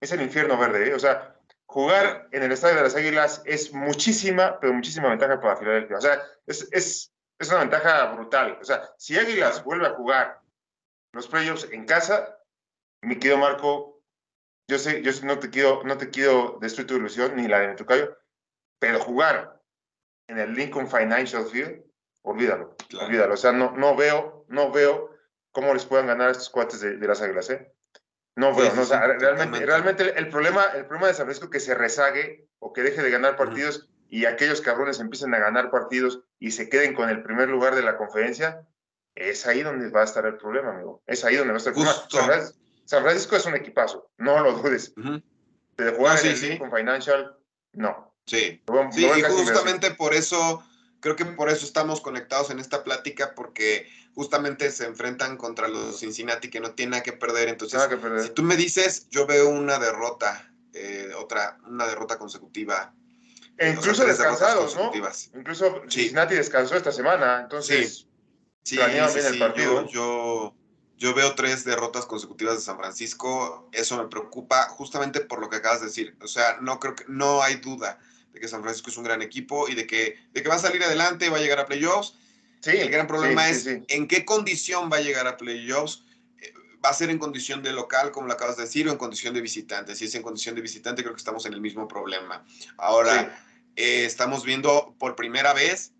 es 0.00 0.12
el 0.12 0.22
infierno 0.22 0.58
verde. 0.58 0.88
¿eh? 0.88 0.94
O 0.94 0.98
sea, 0.98 1.36
jugar 1.66 2.28
en 2.32 2.42
el 2.42 2.52
Estadio 2.52 2.76
de 2.76 2.82
las 2.82 2.96
Águilas 2.96 3.42
es 3.44 3.72
muchísima, 3.72 4.58
pero 4.60 4.72
muchísima 4.72 5.08
ventaja 5.08 5.40
para 5.40 5.56
Filadelfia. 5.56 5.98
O 5.98 6.00
sea, 6.00 6.22
es, 6.46 6.68
es, 6.72 7.12
es 7.38 7.48
una 7.48 7.60
ventaja 7.60 8.06
brutal. 8.12 8.58
O 8.60 8.64
sea, 8.64 8.90
si 8.96 9.18
Águilas 9.18 9.62
vuelve 9.62 9.86
a 9.86 9.94
jugar 9.94 10.40
los 11.12 11.28
playoffs 11.28 11.68
en 11.70 11.84
casa, 11.86 12.38
mi 13.02 13.16
querido 13.16 13.38
Marco, 13.38 13.97
yo 14.68 14.78
sé, 14.78 15.02
yo 15.02 15.10
no 15.24 15.38
te 15.38 15.50
quiero, 15.50 15.82
no 15.84 15.96
te 15.96 16.10
quiero 16.10 16.58
destruir 16.60 16.86
tu 16.86 16.96
ilusión 16.96 17.34
ni 17.36 17.48
la 17.48 17.60
de 17.60 17.74
Tucayo, 17.74 18.16
pero 18.78 19.00
jugar 19.00 19.60
en 20.28 20.38
el 20.38 20.54
Lincoln 20.54 20.88
Financial 20.88 21.44
Field, 21.46 21.82
olvídalo, 22.22 22.76
olvídalo. 23.00 23.34
O 23.34 23.36
sea, 23.36 23.52
no, 23.52 23.72
no 23.72 23.96
veo, 23.96 24.44
no 24.48 24.70
veo 24.70 25.10
cómo 25.52 25.72
les 25.72 25.86
puedan 25.86 26.06
ganar 26.06 26.30
estos 26.30 26.50
cuates 26.50 26.80
de, 26.80 26.98
de 26.98 27.08
las 27.08 27.22
Águilas, 27.22 27.48
¿eh? 27.50 27.72
No, 28.36 28.52
bueno, 28.52 28.72
no, 28.72 28.84
realmente, 28.84 29.66
realmente 29.66 30.16
el, 30.16 30.28
problema, 30.28 30.66
el 30.66 30.84
problema 30.84 31.08
de 31.08 31.14
San 31.14 31.26
Francisco 31.26 31.46
es 31.46 31.50
que 31.50 31.60
se 31.60 31.74
rezague 31.74 32.46
o 32.60 32.72
que 32.72 32.82
deje 32.82 33.02
de 33.02 33.10
ganar 33.10 33.36
partidos 33.36 33.88
y 34.08 34.26
aquellos 34.26 34.60
cabrones 34.60 35.00
empiecen 35.00 35.34
a 35.34 35.40
ganar 35.40 35.72
partidos 35.72 36.22
y 36.38 36.52
se 36.52 36.68
queden 36.68 36.94
con 36.94 37.08
el 37.08 37.24
primer 37.24 37.48
lugar 37.48 37.74
de 37.74 37.82
la 37.82 37.96
conferencia, 37.96 38.64
es 39.16 39.44
ahí 39.48 39.64
donde 39.64 39.90
va 39.90 40.02
a 40.02 40.04
estar 40.04 40.24
el 40.24 40.36
problema, 40.36 40.70
amigo. 40.70 41.02
Es 41.06 41.24
ahí 41.24 41.34
donde 41.34 41.52
va 41.52 41.56
a 41.56 41.58
estar 41.58 41.72
el 41.72 41.82
problema. 42.08 42.48
San 42.88 43.02
Francisco, 43.02 43.36
es 43.36 43.44
un 43.44 43.54
equipazo, 43.54 44.10
no 44.16 44.40
lo 44.40 44.54
dudes. 44.54 44.94
De 45.76 45.92
jugar 45.92 46.18
con 46.58 46.72
Financial, 46.72 47.36
no. 47.74 48.14
Sí, 48.24 48.62
sí 48.92 49.06
y 49.06 49.22
justamente 49.24 49.90
por 49.90 50.14
eso, 50.14 50.64
creo 51.00 51.14
que 51.14 51.26
por 51.26 51.50
eso 51.50 51.66
estamos 51.66 52.00
conectados 52.00 52.48
en 52.48 52.58
esta 52.58 52.84
plática, 52.84 53.34
porque 53.34 53.86
justamente 54.14 54.70
se 54.70 54.86
enfrentan 54.86 55.36
contra 55.36 55.68
los 55.68 56.00
Cincinnati 56.00 56.48
que 56.48 56.60
no 56.60 56.70
tienen 56.70 56.92
nada 56.92 57.02
que 57.02 57.12
perder. 57.12 57.50
Entonces, 57.50 57.78
si 58.22 58.30
tú 58.30 58.42
me 58.42 58.56
dices, 58.56 59.06
yo 59.10 59.26
veo 59.26 59.50
una 59.50 59.78
derrota, 59.78 60.50
eh, 60.72 61.10
otra, 61.14 61.58
una 61.66 61.86
derrota 61.86 62.18
consecutiva. 62.18 62.94
E 63.58 63.68
incluso 63.68 64.06
descansados, 64.06 64.74
¿no? 64.76 64.90
Incluso 65.34 65.82
Cincinnati 65.90 66.36
descansó 66.36 66.74
esta 66.74 66.92
semana, 66.92 67.40
entonces 67.42 68.08
sí. 68.62 68.78
bien 68.78 69.04
el 69.14 69.38
partido. 69.38 69.86
Yo, 69.88 69.90
yo, 69.90 70.57
veo 71.00 71.34
tres 71.34 71.64
derrotas 71.64 72.06
consecutivas 72.06 72.56
de 72.56 72.60
San 72.60 72.76
Francisco. 72.76 73.68
Eso 73.72 73.96
me 73.96 74.08
preocupa 74.08 74.68
justamente 74.68 75.20
por 75.20 75.40
lo 75.40 75.48
que 75.48 75.56
acabas 75.56 75.80
de 75.80 75.86
decir. 75.86 76.16
O 76.22 76.28
sea, 76.28 76.58
no 76.60 76.80
creo 76.80 76.94
que 76.94 77.04
no 77.08 77.42
hay 77.42 77.56
duda 77.56 77.98
de 78.32 78.40
que 78.40 78.48
San 78.48 78.62
Francisco 78.62 78.90
es 78.90 78.96
un 78.96 79.04
gran 79.04 79.22
equipo 79.22 79.68
y 79.68 79.74
de 79.74 79.86
que, 79.86 80.18
de 80.32 80.42
que 80.42 80.48
va 80.48 80.56
a 80.56 80.60
salir 80.60 80.82
adelante, 80.82 81.30
va 81.30 81.38
a 81.38 81.40
llegar 81.40 81.60
a 81.60 81.66
playoffs 81.66 82.14
Sí, 82.60 82.70
el 82.70 82.90
gran 82.90 83.06
problema 83.06 83.48
es 83.48 83.66
en 83.66 84.08
qué 84.08 84.24
condición 84.24 84.90
va 84.92 84.96
a 84.96 85.00
llegar 85.00 85.26
a 85.26 85.36
playoffs. 85.36 86.02
Eh, 86.40 86.52
¿Va 86.84 86.90
a 86.90 86.94
ser 86.94 87.10
en 87.10 87.18
condición 87.18 87.62
de 87.62 87.72
local, 87.72 88.10
como 88.10 88.26
lo 88.26 88.32
acabas 88.32 88.56
de 88.56 88.64
decir, 88.64 88.88
o 88.88 88.92
en 88.92 88.98
condición 88.98 89.34
de 89.34 89.40
visitante? 89.40 89.94
Si 89.94 90.06
es 90.06 90.14
en 90.14 90.22
condición 90.22 90.54
de 90.54 90.62
visitante, 90.62 91.02
creo 91.02 91.14
que 91.14 91.20
estamos 91.20 91.46
en 91.46 91.54
el 91.54 91.60
mismo 91.60 91.86
problema. 91.86 92.44
Ahora, 92.76 93.44
eh, 93.76 94.04
estamos 94.04 94.44
viendo 94.44 94.96
por 94.98 95.14
primera 95.14 95.52
vez 95.54 95.92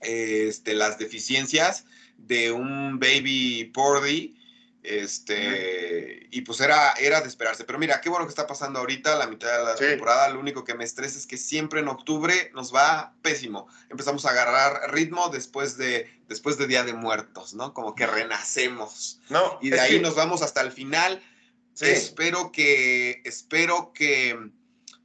este, 0.00 0.74
las 0.74 0.98
deficiencias 0.98 1.84
de 2.26 2.52
un 2.52 2.98
baby 2.98 3.70
Pordy 3.72 4.36
este, 4.82 6.26
y 6.30 6.40
pues 6.40 6.60
era, 6.60 6.92
era 6.92 7.20
de 7.20 7.28
esperarse. 7.28 7.64
Pero 7.64 7.78
mira, 7.78 8.00
qué 8.00 8.08
bueno 8.08 8.24
que 8.24 8.30
está 8.30 8.46
pasando 8.46 8.78
ahorita, 8.78 9.16
la 9.16 9.26
mitad 9.26 9.58
de 9.58 9.64
la 9.64 9.74
temporada. 9.74 10.28
Lo 10.30 10.40
único 10.40 10.64
que 10.64 10.74
me 10.74 10.84
estresa 10.84 11.18
es 11.18 11.26
que 11.26 11.36
siempre 11.36 11.80
en 11.80 11.88
octubre 11.88 12.50
nos 12.54 12.74
va 12.74 13.14
pésimo. 13.20 13.68
Empezamos 13.90 14.24
a 14.24 14.30
agarrar 14.30 14.92
ritmo 14.92 15.28
después 15.28 15.76
de, 15.76 16.10
después 16.28 16.56
de 16.56 16.66
Día 16.66 16.82
de 16.82 16.94
Muertos, 16.94 17.52
¿no? 17.52 17.74
Como 17.74 17.94
que 17.94 18.06
renacemos. 18.06 19.20
No, 19.28 19.58
y 19.60 19.70
de 19.70 19.80
ahí 19.80 20.00
nos 20.00 20.14
vamos 20.14 20.42
hasta 20.42 20.62
el 20.62 20.72
final. 20.72 21.22
Espero 21.78 22.52
que, 22.52 23.22
espero 23.24 23.92
que, 23.94 24.50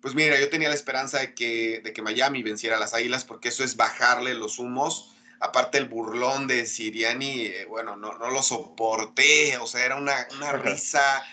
pues 0.02 0.14
mira, 0.14 0.40
yo 0.40 0.50
tenía 0.50 0.70
la 0.70 0.76
esperanza 0.76 1.20
de 1.20 1.34
que, 1.34 1.82
de 1.84 1.94
que 1.94 2.02
Miami 2.02 2.44
venciera 2.44 2.78
a 2.78 2.80
las 2.80 2.94
Águilas 2.94 3.24
porque 3.24 3.50
eso 3.50 3.64
es 3.64 3.78
bajarle 3.78 4.34
los 4.34 4.60
humos 4.60 5.15
aparte 5.40 5.78
el 5.78 5.86
burlón 5.86 6.48
de 6.48 6.66
Siriani, 6.66 7.46
eh, 7.46 7.66
bueno, 7.66 7.96
no, 7.96 8.18
no, 8.18 8.30
lo 8.30 8.42
soporté, 8.42 9.58
o 9.58 9.68
sea, 9.68 9.86
era 9.86 9.96
una, 9.96 10.28
una 10.38 10.54
risa, 10.54 11.24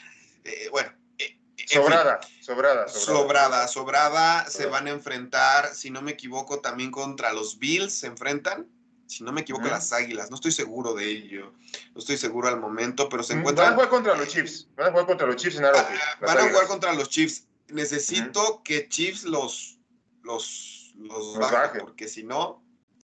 eh, 0.45 0.69
bueno. 0.71 0.91
Eh, 1.19 1.39
sobrada, 1.67 2.21
sobrada, 2.41 2.89
sobrada, 2.89 3.69
sobrada, 3.69 4.51
se 4.51 4.67
van 4.67 4.87
a 4.87 4.91
enfrentar, 4.91 5.75
si 5.75 5.91
no 5.91 6.03
me 6.03 6.13
equivoco, 6.13 6.61
también 6.61 6.91
contra 6.91 7.33
los 7.33 7.59
Bills 7.59 7.93
se 7.93 8.07
enfrentan, 8.07 8.67
si 9.07 9.25
no 9.25 9.33
me 9.33 9.43
equivoco, 9.43 9.67
las 9.67 9.93
Águilas, 9.93 10.31
no 10.31 10.37
estoy 10.37 10.53
seguro 10.53 10.95
de 10.95 11.07
ello, 11.07 11.53
no 11.95 12.01
estoy 12.01 12.17
seguro 12.17 12.49
al 12.49 12.59
momento, 12.59 13.09
pero 13.09 13.23
se 13.23 13.35
encuentran... 13.35 13.67
Van 13.67 13.73
a 13.73 13.77
jugar 13.77 13.91
contra 13.91 14.17
los 14.17 14.29
Chiefs, 14.29 14.69
van 14.75 14.89
a 14.89 14.91
jugar 14.91 15.07
contra 15.07 15.27
los 15.27 15.37
Chiefs 15.37 15.59
en 15.59 15.65
Arrowhead. 15.67 15.99
Ah, 16.01 16.19
van 16.21 16.39
a 16.39 16.49
jugar 16.49 16.67
contra 16.67 16.93
los 16.95 17.09
Chiefs, 17.11 17.47
necesito 17.69 18.63
que 18.65 18.89
Chiefs 18.89 19.25
los, 19.25 19.79
los, 20.23 20.95
los, 20.97 21.39
baje, 21.39 21.81
porque 21.81 22.09
si 22.09 22.23
no, 22.23 22.63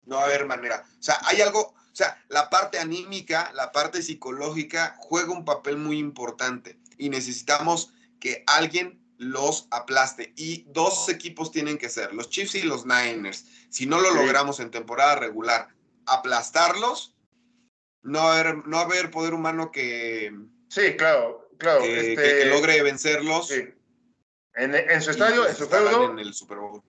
no 0.10 0.18
va 0.18 0.24
a 0.24 0.26
haber 0.26 0.46
manera. 0.46 0.84
O 1.00 1.04
sea, 1.04 1.18
hay 1.24 1.42
algo, 1.42 1.62
o 1.62 1.96
sea, 1.96 2.22
la 2.28 2.50
parte 2.50 2.80
anímica, 2.80 3.52
la 3.54 3.72
parte 3.72 4.02
psicológica 4.02 4.96
juega 4.98 5.32
un 5.32 5.46
papel 5.46 5.78
muy 5.78 6.00
importante 6.00 6.78
y 6.98 7.10
necesitamos 7.10 7.94
que 8.20 8.44
alguien 8.48 9.00
los 9.18 9.68
aplaste. 9.72 10.34
Y 10.36 10.64
dos 10.70 11.08
equipos 11.10 11.52
tienen 11.52 11.78
que 11.78 11.90
ser, 11.90 12.14
los 12.14 12.30
Chiefs 12.30 12.56
y 12.56 12.64
los 12.64 12.86
Niners. 12.86 13.46
Si 13.70 13.86
no 13.86 14.00
lo 14.02 14.12
logramos 14.14 14.60
en 14.60 14.72
temporada 14.72 15.16
regular, 15.16 15.70
aplastarlos, 16.06 17.16
no 18.02 18.22
haber, 18.22 18.68
no 18.68 18.80
haber 18.80 19.12
poder 19.12 19.34
humano 19.34 19.72
que... 19.72 20.34
Sí, 20.70 20.96
claro, 20.98 21.50
claro. 21.58 21.82
Que, 21.82 22.14
este, 22.14 22.46
logre 22.46 22.82
vencerlos. 22.82 23.52
En, 23.52 25.02
su 25.02 25.12
estadio, 25.12 25.48
en 25.48 25.56
su 25.56 25.68
feudo... 25.68 26.12
En 26.12 26.20
el 26.20 26.34
Super 26.34 26.58
Bowl. 26.58 26.82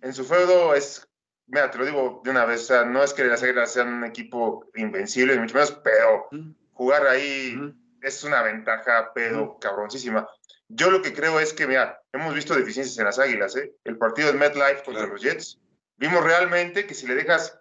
En 0.00 0.14
su 0.14 0.24
feudo 0.24 0.74
es 0.74 1.06
mira, 1.46 1.70
te 1.70 1.78
lo 1.78 1.84
digo 1.84 2.20
de 2.24 2.30
una 2.30 2.44
vez, 2.44 2.62
o 2.62 2.64
sea, 2.64 2.84
no 2.84 3.02
es 3.02 3.12
que 3.12 3.24
las 3.24 3.42
Águilas 3.42 3.72
sean 3.72 3.88
un 3.88 4.04
equipo 4.04 4.70
invencible, 4.74 5.38
mucho 5.38 5.54
menos, 5.54 5.72
pero 5.84 6.28
jugar 6.72 7.06
ahí 7.06 7.56
es 8.00 8.24
una 8.24 8.42
ventaja, 8.42 9.12
pero 9.14 9.58
cabroncísima. 9.58 10.28
Yo 10.68 10.90
lo 10.90 11.02
que 11.02 11.12
creo 11.12 11.38
es 11.38 11.52
que, 11.52 11.66
mira, 11.66 12.02
hemos 12.12 12.34
visto 12.34 12.54
deficiencias 12.54 12.98
en 12.98 13.04
las 13.04 13.18
Águilas, 13.18 13.54
¿eh? 13.56 13.74
El 13.84 13.98
partido 13.98 14.32
de 14.32 14.38
MetLife 14.38 14.82
contra 14.84 15.06
los 15.06 15.20
Jets, 15.22 15.60
vimos 15.96 16.24
realmente 16.24 16.86
que 16.86 16.94
si 16.94 17.06
le 17.06 17.14
dejas 17.14 17.58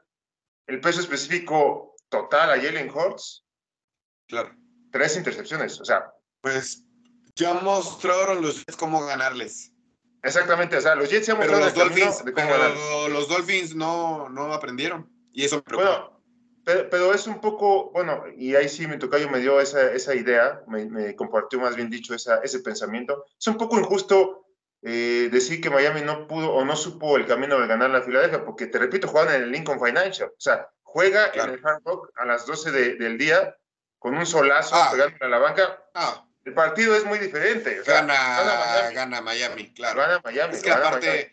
el 0.68 0.80
peso 0.80 1.02
específico 1.02 1.96
total 2.10 2.52
a 2.52 2.62
Jalen 2.62 2.90
Hurts, 2.90 3.46
claro. 4.28 4.56
tres 4.92 5.18
intercepciones, 5.18 5.80
o 5.80 5.86
sea. 5.86 6.12
Pues 6.42 6.86
Ya 7.36 7.54
mostraron 7.54 8.42
los 8.42 8.58
Jets 8.58 8.78
cómo 8.78 9.06
ganarles. 9.06 9.71
Exactamente, 10.24 10.78
o 10.78 10.82
sea, 10.82 10.96
los 10.96 11.10
Jets 11.10 11.26
se 11.26 11.32
han 11.32 11.40
Pero 11.40 11.58
los 11.60 11.74
Dolphins, 11.74 12.24
de 12.24 12.32
pero 12.32 13.10
los 13.10 13.28
Dolphins 13.28 13.76
no, 13.76 14.30
no 14.30 14.54
aprendieron. 14.54 15.10
Y 15.34 15.46
eso 15.46 15.58
me 15.58 15.62
preocupa. 15.64 15.90
Bueno, 15.90 16.22
pero, 16.64 16.90
pero 16.92 17.14
es 17.14 17.26
un 17.26 17.42
poco, 17.42 17.90
bueno, 17.92 18.24
y 18.38 18.54
ahí 18.56 18.70
sí 18.70 18.86
mi 18.86 19.00
tocayo 19.00 19.30
me 19.30 19.40
dio 19.40 19.60
esa, 19.60 19.92
esa 19.92 20.14
idea, 20.14 20.62
me, 20.68 20.86
me 20.86 21.16
compartió 21.16 21.60
más 21.60 21.76
bien 21.76 21.90
dicho 21.90 22.14
esa, 22.14 22.38
ese 22.44 22.60
pensamiento. 22.60 23.26
Es 23.40 23.48
un 23.48 23.58
poco 23.58 23.80
injusto 23.80 24.46
eh, 24.84 25.30
decir 25.32 25.60
que 25.60 25.70
Miami 25.72 26.02
no 26.02 26.28
pudo 26.28 26.52
o 26.54 26.64
no 26.66 26.76
supo 26.76 27.18
el 27.18 27.26
camino 27.26 27.60
de 27.60 27.66
ganar 27.68 27.90
la 27.90 28.02
Filadelfia, 28.04 28.46
porque 28.46 28.68
te 28.68 28.78
repito, 28.78 29.08
juegan 29.08 29.34
en 29.36 29.44
el 29.44 29.52
Lincoln 29.52 29.80
Financial. 29.84 30.30
O 30.30 30.40
sea, 30.40 30.70
juega 30.84 31.32
Claro. 31.32 31.54
en 31.54 31.60
el 31.60 31.66
Hard 31.66 31.82
Rock 31.84 32.12
a 32.16 32.26
las 32.26 32.46
12 32.46 32.70
de- 32.72 32.96
del 32.96 33.18
día 33.18 33.56
con 33.98 34.16
un 34.16 34.26
solazo 34.28 34.76
Ah. 34.76 34.90
pegándole 34.92 35.26
a 35.26 35.30
la 35.30 35.40
banca. 35.40 35.84
Ah, 35.96 36.26
El 36.44 36.54
partido 36.54 36.96
es 36.96 37.06
muy 37.06 37.20
diferente. 37.20 37.82
O 37.82 37.84
sea, 37.84 38.02
gana, 38.02 38.14
Miami. 38.14 38.96
gana 38.96 39.22
Miami, 39.22 39.68
claro. 39.74 40.00
Gana 40.00 40.22
Miami. 40.24 40.56
Es 40.56 40.64
que 40.64 40.70
gana 40.70 40.88
aparte, 40.88 41.08
Miami. 41.08 41.24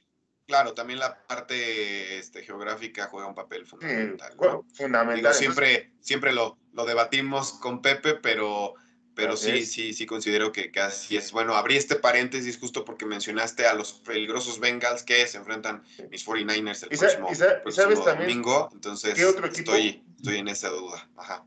claro, 0.47 0.75
también 0.75 0.99
la 0.99 1.27
parte 1.27 2.19
este, 2.19 2.43
geográfica 2.43 3.07
juega 3.07 3.27
un 3.27 3.35
papel 3.35 3.63
Sí, 3.65 3.71
fundamental. 3.71 4.33
bueno, 4.37 4.55
¿no? 4.69 4.75
fundamental. 4.75 5.17
Digo, 5.17 5.33
siempre, 5.33 5.93
siempre 6.01 6.33
lo, 6.33 6.59
lo 6.73 6.85
debatimos 6.85 7.55
con 7.55 7.81
Pepe, 7.81 8.17
pero, 8.17 8.75
pero 9.15 9.37
sí, 9.39 9.51
es. 9.61 9.73
sí, 9.73 9.95
sí 9.95 10.05
considero 10.05 10.53
que, 10.53 10.71
que 10.71 10.81
así 10.81 11.17
es. 11.17 11.33
Bueno, 11.33 11.55
abrí 11.57 11.77
este 11.79 11.97
paréntesis 11.97 12.59
justo 12.59 12.85
porque 12.85 13.07
mencionaste 13.07 13.67
a 13.67 13.73
los 13.75 13.95
peligrosos 13.95 14.61
Bengals 14.61 15.03
que 15.05 15.27
se 15.27 15.39
enfrentan 15.39 15.83
mis 16.11 16.27
49ers 16.27 16.83
el 16.83 16.93
Y 16.93 16.97
próximo, 16.99 17.31
y 17.33 17.73
sabes 17.73 18.05
domingo. 18.05 18.69
Entonces, 18.75 19.15
qué 19.15 19.25
otro 19.25 19.47
equipo? 19.47 19.73
estoy, 19.73 20.05
estoy 20.19 20.37
en 20.37 20.49
esa 20.49 20.69
duda. 20.69 21.09
Ajá. 21.17 21.47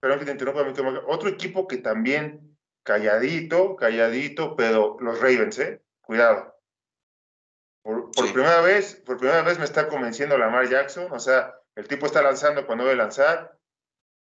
Perdón 0.00 0.18
que 0.18 0.24
te 0.24 0.32
interrumpa. 0.32 0.62
Otro 1.06 1.28
equipo 1.28 1.68
que 1.68 1.76
también 1.76 2.49
calladito, 2.82 3.76
calladito, 3.76 4.56
pero 4.56 4.96
los 5.00 5.18
Ravens, 5.20 5.58
¿eh? 5.58 5.82
Cuidado. 6.00 6.54
Por, 7.82 8.10
por 8.10 8.26
Sí. 8.26 8.32
primera 8.32 8.60
vez, 8.60 8.94
por 9.06 9.16
primera 9.16 9.42
vez 9.42 9.58
me 9.58 9.64
está 9.64 9.88
convenciendo 9.88 10.36
Lamar 10.36 10.68
Jackson, 10.68 11.10
o 11.12 11.18
sea, 11.18 11.54
el 11.76 11.88
tipo 11.88 12.06
está 12.06 12.22
lanzando 12.22 12.66
cuando 12.66 12.84
debe 12.84 12.96
lanzar, 12.96 13.56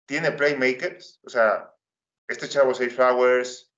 tiene 0.06 0.32
playmakers, 0.32 1.20
o 1.24 1.30
sea, 1.30 1.74
este 2.28 2.48
chavo 2.48 2.74
Safe 2.74 2.90
Flowers, 2.92 3.72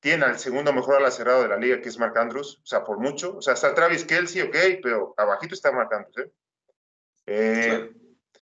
tiene 0.00 0.24
al 0.24 0.38
segundo 0.38 0.72
mejor 0.72 0.96
ala 0.96 1.10
cerrado 1.10 1.42
de 1.42 1.48
la 1.48 1.56
liga, 1.58 1.80
que 1.80 1.90
es 1.90 1.98
Mark 1.98 2.16
Andrews, 2.18 2.60
o 2.62 2.66
sea, 2.66 2.84
por 2.84 2.98
mucho, 2.98 3.36
o 3.36 3.42
sea, 3.42 3.54
está 3.54 3.74
Travis 3.74 4.04
Kelsey, 4.04 4.42
ok, 4.42 4.56
pero 4.82 5.14
abajito 5.16 5.54
está 5.54 5.70
Mark 5.70 5.92
Andrews, 5.92 6.16
¿eh? 6.18 6.32
Eh, 7.26 7.66
Claro. 7.68 7.99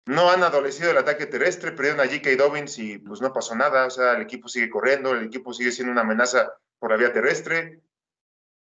No 0.06 0.30
han 0.30 0.42
adolecido 0.42 0.90
el 0.90 0.98
ataque 0.98 1.26
terrestre, 1.26 1.72
perdieron 1.72 2.00
a 2.00 2.04
J.K. 2.04 2.36
Dobbins 2.36 2.78
y 2.78 2.98
pues 2.98 3.20
no 3.20 3.32
pasó 3.32 3.54
nada, 3.54 3.86
o 3.86 3.90
sea, 3.90 4.12
el 4.12 4.22
equipo 4.22 4.48
sigue 4.48 4.68
corriendo, 4.68 5.12
el 5.12 5.26
equipo 5.26 5.52
sigue 5.54 5.72
siendo 5.72 5.92
una 5.92 6.02
amenaza 6.02 6.52
por 6.78 6.90
la 6.90 6.96
vía 6.96 7.12
terrestre. 7.12 7.80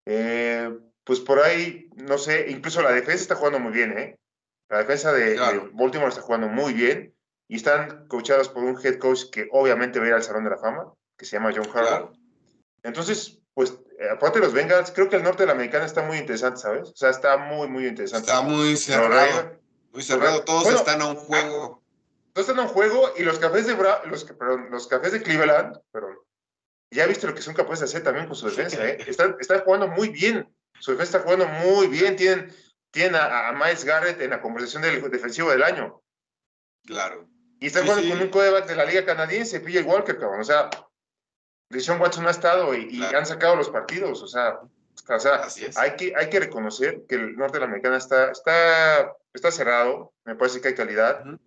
Eh, 0.06 0.72
pues 1.04 1.20
por 1.20 1.40
ahí, 1.40 1.90
no 1.96 2.18
sé, 2.18 2.50
incluso 2.50 2.82
la 2.82 2.92
defensa 2.92 3.22
está 3.22 3.36
jugando 3.36 3.60
muy 3.60 3.74
bien, 3.74 3.98
¿eh? 3.98 4.18
La 4.70 4.80
defensa 4.80 5.12
de, 5.12 5.36
Claro. 5.36 5.66
de 5.66 5.70
Baltimore 5.74 6.10
está 6.10 6.22
jugando 6.22 6.48
muy 6.48 6.74
bien 6.74 7.14
y 7.50 7.58
están 7.58 8.08
coachados 8.08 8.50
por 8.50 8.64
un 8.64 8.80
head 8.82 8.98
coach 8.98 9.30
que 9.32 9.48
obviamente 9.52 10.00
va 10.00 10.06
a 10.06 10.08
ir 10.10 10.14
al 10.14 10.24
Salón 10.24 10.46
de 10.46 10.52
la 10.52 10.58
Fama, 10.58 10.94
que 11.18 11.26
se 11.26 11.36
llama 11.36 11.52
John 11.54 11.68
Harbaugh. 11.68 11.84
Claro. 11.88 12.14
Entonces, 12.84 13.40
pues, 13.54 13.78
eh, 14.00 14.10
aparte 14.10 14.40
de 14.40 14.46
los 14.46 14.54
Bengals, 14.54 14.92
creo 14.92 15.10
que 15.10 15.18
el 15.18 15.24
norte 15.24 15.44
de 15.44 15.48
la 15.48 15.54
americana 15.54 15.86
está 15.86 16.02
muy 16.02 16.18
interesante, 16.18 16.60
¿sabes? 16.62 16.90
O 16.90 16.96
sea, 16.96 17.10
está 17.10 17.38
muy, 17.38 17.68
muy 17.68 17.86
interesante. 17.86 18.30
Está 18.32 18.42
muy 18.42 18.76
cerrado. 18.78 19.63
Muy 19.94 20.02
cerrado. 20.04 20.44
Todos 20.44 20.64
Bueno, 20.64 20.80
están 20.80 21.02
a 21.02 21.08
un 21.08 21.16
juego. 21.16 21.82
Todos 22.34 22.50
están 22.50 22.64
en 22.64 22.68
un 22.70 22.74
juego 22.74 23.14
y 23.18 23.24
los 23.24 23.40
cafés 23.40 23.68
de 23.68 23.78
Bra- 23.78 24.04
los, 24.06 24.24
perdón, 24.26 24.68
los 24.72 24.88
cafés 24.88 25.12
de 25.12 25.22
Cleveland, 25.22 25.78
perdón, 25.92 26.18
ya 26.92 27.06
viste 27.06 27.28
lo 27.28 27.36
que 27.36 27.42
son 27.44 27.54
capaces 27.54 27.80
de 27.82 27.86
hacer 27.86 28.04
también 28.04 28.26
con 28.28 28.36
su 28.36 28.48
defensa, 28.48 28.86
¿eh? 28.88 28.98
Están, 29.08 29.36
están 29.40 29.62
jugando 29.62 29.88
muy 29.88 30.10
bien. 30.10 30.52
Su 30.80 30.92
defensa 30.92 31.18
está 31.18 31.24
jugando 31.32 31.48
muy 31.48 31.88
bien. 31.88 32.16
Tienen, 32.16 32.54
tienen 32.92 33.16
a, 33.16 33.50
a 33.50 33.52
Miles 33.54 33.86
Garrett 33.86 34.20
en 34.22 34.32
la 34.32 34.42
conversación 34.42 34.82
del 34.82 35.10
defensivo 35.12 35.50
del 35.52 35.64
año. 35.64 36.02
Claro. 36.86 37.28
Y 37.60 37.68
están 37.68 37.84
Sí, 37.84 37.88
jugando 37.90 38.04
sí. 38.08 38.12
con 38.14 38.22
un 38.24 38.30
quarterback 38.30 38.68
de 38.68 38.76
la 38.76 38.86
liga 38.86 39.06
canadiense, 39.06 39.60
PJ 39.62 39.84
Walker, 39.84 40.20
cabrón. 40.20 40.42
O 40.42 40.44
sea, 40.44 40.70
Deshaun 41.70 42.02
Watson 42.02 42.28
ha 42.28 42.32
estado 42.32 42.74
y, 42.76 43.02
han 43.04 43.26
sacado 43.26 43.56
los 43.56 43.70
partidos. 43.70 44.22
O 44.22 44.28
sea, 44.28 44.60
o 45.08 45.20
sea 45.20 45.48
hay, 45.76 45.96
que, 45.96 46.14
hay 46.16 46.30
que 46.30 46.40
reconocer 46.40 47.04
que 47.08 47.16
el 47.16 47.36
norte 47.36 47.58
de 47.58 47.62
la 47.62 47.66
americana 47.66 47.98
está, 47.98 48.32
está, 48.32 49.14
está 49.34 49.52
cerrado. 49.52 50.14
Me 50.26 50.36
parece 50.36 50.62
que 50.62 50.70
hay 50.70 50.76
calidad. 50.76 51.26
Ujú. 51.26 51.40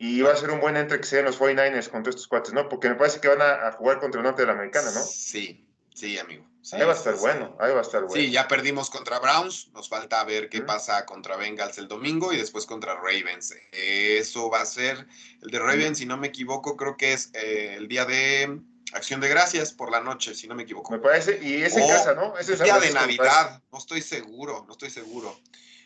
Y 0.00 0.20
va 0.20 0.32
a 0.32 0.36
ser 0.36 0.50
un 0.50 0.60
buen 0.60 0.76
entre 0.76 0.98
que 0.98 1.06
sean 1.06 1.24
los 1.24 1.40
49ers 1.40 1.88
contra 1.88 2.10
estos 2.10 2.28
cuates, 2.28 2.52
¿no? 2.52 2.68
Porque 2.68 2.88
me 2.88 2.94
parece 2.94 3.20
que 3.20 3.26
van 3.26 3.42
a, 3.42 3.66
a 3.66 3.72
jugar 3.72 3.98
contra 3.98 4.20
el 4.20 4.24
norte 4.24 4.42
de 4.42 4.46
la 4.46 4.52
americana, 4.52 4.92
¿no? 4.92 5.00
Sí, 5.00 5.68
sí, 5.92 6.16
amigo. 6.18 6.48
Sí, 6.62 6.76
ahí 6.76 6.84
va 6.84 6.92
a 6.92 6.96
estar 6.96 7.14
sí. 7.14 7.20
bueno, 7.20 7.56
ahí 7.58 7.72
va 7.72 7.78
a 7.78 7.82
estar 7.82 8.02
bueno. 8.04 8.14
Sí, 8.14 8.30
ya 8.30 8.46
perdimos 8.46 8.90
contra 8.90 9.18
Browns. 9.18 9.70
Nos 9.72 9.88
falta 9.88 10.22
ver 10.22 10.48
qué 10.48 10.58
Ujú. 10.58 10.66
pasa 10.66 11.04
contra 11.04 11.36
Bengals 11.36 11.78
el 11.78 11.88
domingo 11.88 12.32
y 12.32 12.36
después 12.36 12.66
contra 12.66 12.94
Ravens. 12.94 13.54
Eso 13.72 14.50
va 14.50 14.60
a 14.60 14.66
ser 14.66 15.06
el 15.42 15.50
de 15.50 15.58
Ravens, 15.58 15.98
si 15.98 16.06
no 16.06 16.16
me 16.16 16.28
equivoco, 16.28 16.76
creo 16.76 16.96
que 16.96 17.14
es 17.14 17.30
eh, 17.34 17.74
el 17.76 17.88
día 17.88 18.04
de 18.04 18.60
Acción 18.92 19.20
de 19.20 19.28
Gracias 19.28 19.72
por 19.72 19.90
la 19.90 20.00
noche, 20.00 20.34
si 20.34 20.46
no 20.48 20.54
me 20.54 20.62
equivoco. 20.62 20.90
Me 20.92 20.98
parece, 20.98 21.38
y 21.42 21.62
es 21.62 21.76
en 21.76 21.82
O 21.82 21.88
casa, 21.88 22.14
¿no? 22.14 22.38
Es 22.38 22.46
día 22.46 22.78
de 22.78 22.92
Navidad, 22.92 23.62
no 23.70 23.78
estoy 23.78 24.00
seguro, 24.00 24.64
no 24.66 24.72
estoy 24.72 24.90
seguro. 24.90 25.38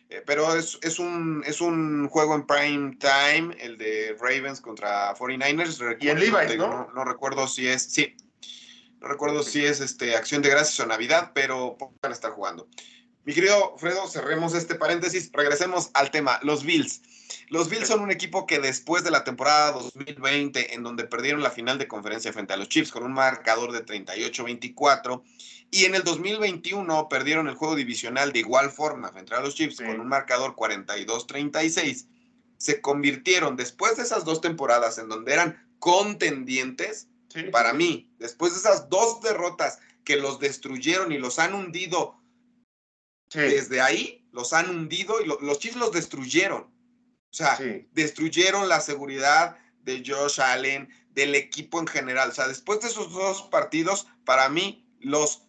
Eh, 0.09 0.23
pero 0.27 0.55
es, 0.55 0.79
es, 0.83 0.99
un, 0.99 1.43
es 1.47 1.61
un 1.61 2.09
juego 2.09 2.35
en 2.35 2.47
prime 2.47 2.97
time, 3.01 3.57
el 3.59 3.77
de 3.79 4.17
Ravens 4.21 4.61
contra 4.61 5.15
49ers. 5.17 5.97
Y 6.01 6.09
en 6.11 6.19
Recuerdo- 6.19 6.39
Levi's, 6.43 6.59
¿no? 6.59 6.69
no, 6.69 6.93
no 6.95 7.05
recuerdo 7.05 7.49
si 7.49 7.67
es, 7.67 7.83
sí, 7.83 8.15
no 9.01 9.09
recuerdo 9.09 9.43
si 9.43 9.65
es 9.65 9.81
este, 9.81 10.15
Acción 10.15 10.43
de 10.43 10.51
Gracias 10.51 10.79
o 10.81 10.87
Navidad, 10.87 11.33
pero 11.35 11.77
van 12.03 12.13
a 12.13 12.15
estar 12.15 12.31
jugando. 12.33 12.69
Mi 13.25 13.35
querido 13.35 13.77
Fredo, 13.79 14.07
cerremos 14.09 14.55
este 14.55 14.75
paréntesis, 14.75 15.31
regresemos 15.33 15.91
al 15.95 16.11
tema, 16.11 16.39
los 16.43 16.63
Bills. 16.65 17.03
Los 17.49 17.69
Bills 17.69 17.89
son 17.89 18.01
un 18.01 18.11
equipo 18.11 18.47
que 18.47 18.59
después 18.59 19.05
de 19.05 19.11
la 19.11 19.25
temporada 19.25 19.73
2020, 19.73 20.75
en 20.75 20.83
donde 20.83 21.05
perdieron 21.05 21.43
la 21.43 21.51
final 21.51 21.79
de 21.79 21.89
conferencia 21.89 22.33
frente 22.33 22.53
a 22.53 22.57
los 22.57 22.69
Chiefs 22.69 22.91
con 22.93 23.03
un 23.05 23.13
marcador 23.13 23.73
de 23.73 23.85
38-24, 23.85 25.23
y 25.71 25.85
en 25.85 25.95
el 25.95 26.03
2021 26.05 27.09
perdieron 27.09 27.49
el 27.49 27.55
juego 27.55 27.75
divisional 27.75 28.33
de 28.33 28.41
igual 28.41 28.71
forma 28.71 29.11
frente 29.11 29.35
a 29.35 29.41
los 29.41 29.55
Chiefs 29.55 29.77
Sí. 29.79 29.85
con 29.85 30.01
un 30.01 30.09
marcador 30.09 30.55
42-36, 30.55 32.07
se 32.59 32.81
convirtieron 32.81 33.57
después 33.57 33.97
de 33.97 34.03
esas 34.05 34.25
dos 34.25 34.41
temporadas 34.41 34.99
en 34.99 35.09
donde 35.09 35.33
eran 35.33 35.69
contendientes, 35.79 37.09
Sí. 37.29 37.45
para 37.45 37.73
mí, 37.73 38.13
después 38.19 38.53
de 38.53 38.59
esas 38.59 38.89
dos 38.91 39.21
derrotas 39.23 39.79
que 40.05 40.17
los 40.17 40.39
destruyeron 40.39 41.13
y 41.13 41.19
los 41.19 41.39
han 41.39 41.55
hundido 41.55 42.19
Sí, 43.31 43.39
desde 43.39 43.81
ahí, 43.81 44.27
los 44.31 44.53
han 44.53 44.69
hundido 44.69 45.23
y 45.23 45.27
lo- 45.27 45.41
los 45.41 45.59
Chiefs 45.59 45.77
los 45.79 45.91
destruyeron. 45.93 46.71
O 47.33 47.35
sea, 47.35 47.57
sí. 47.57 47.89
destruyeron 47.93 48.69
la 48.69 48.81
seguridad 48.81 49.57
de 49.85 50.05
Josh 50.07 50.39
Allen, 50.39 50.89
del 51.15 51.35
equipo 51.35 51.81
en 51.81 51.87
general. 51.87 52.29
O 52.29 52.35
sea, 52.35 52.47
después 52.47 52.81
de 52.81 52.89
esos 52.89 53.11
dos 53.13 53.43
partidos, 53.43 54.07
para 54.27 54.51
mí, 54.51 54.87
los 55.01 55.43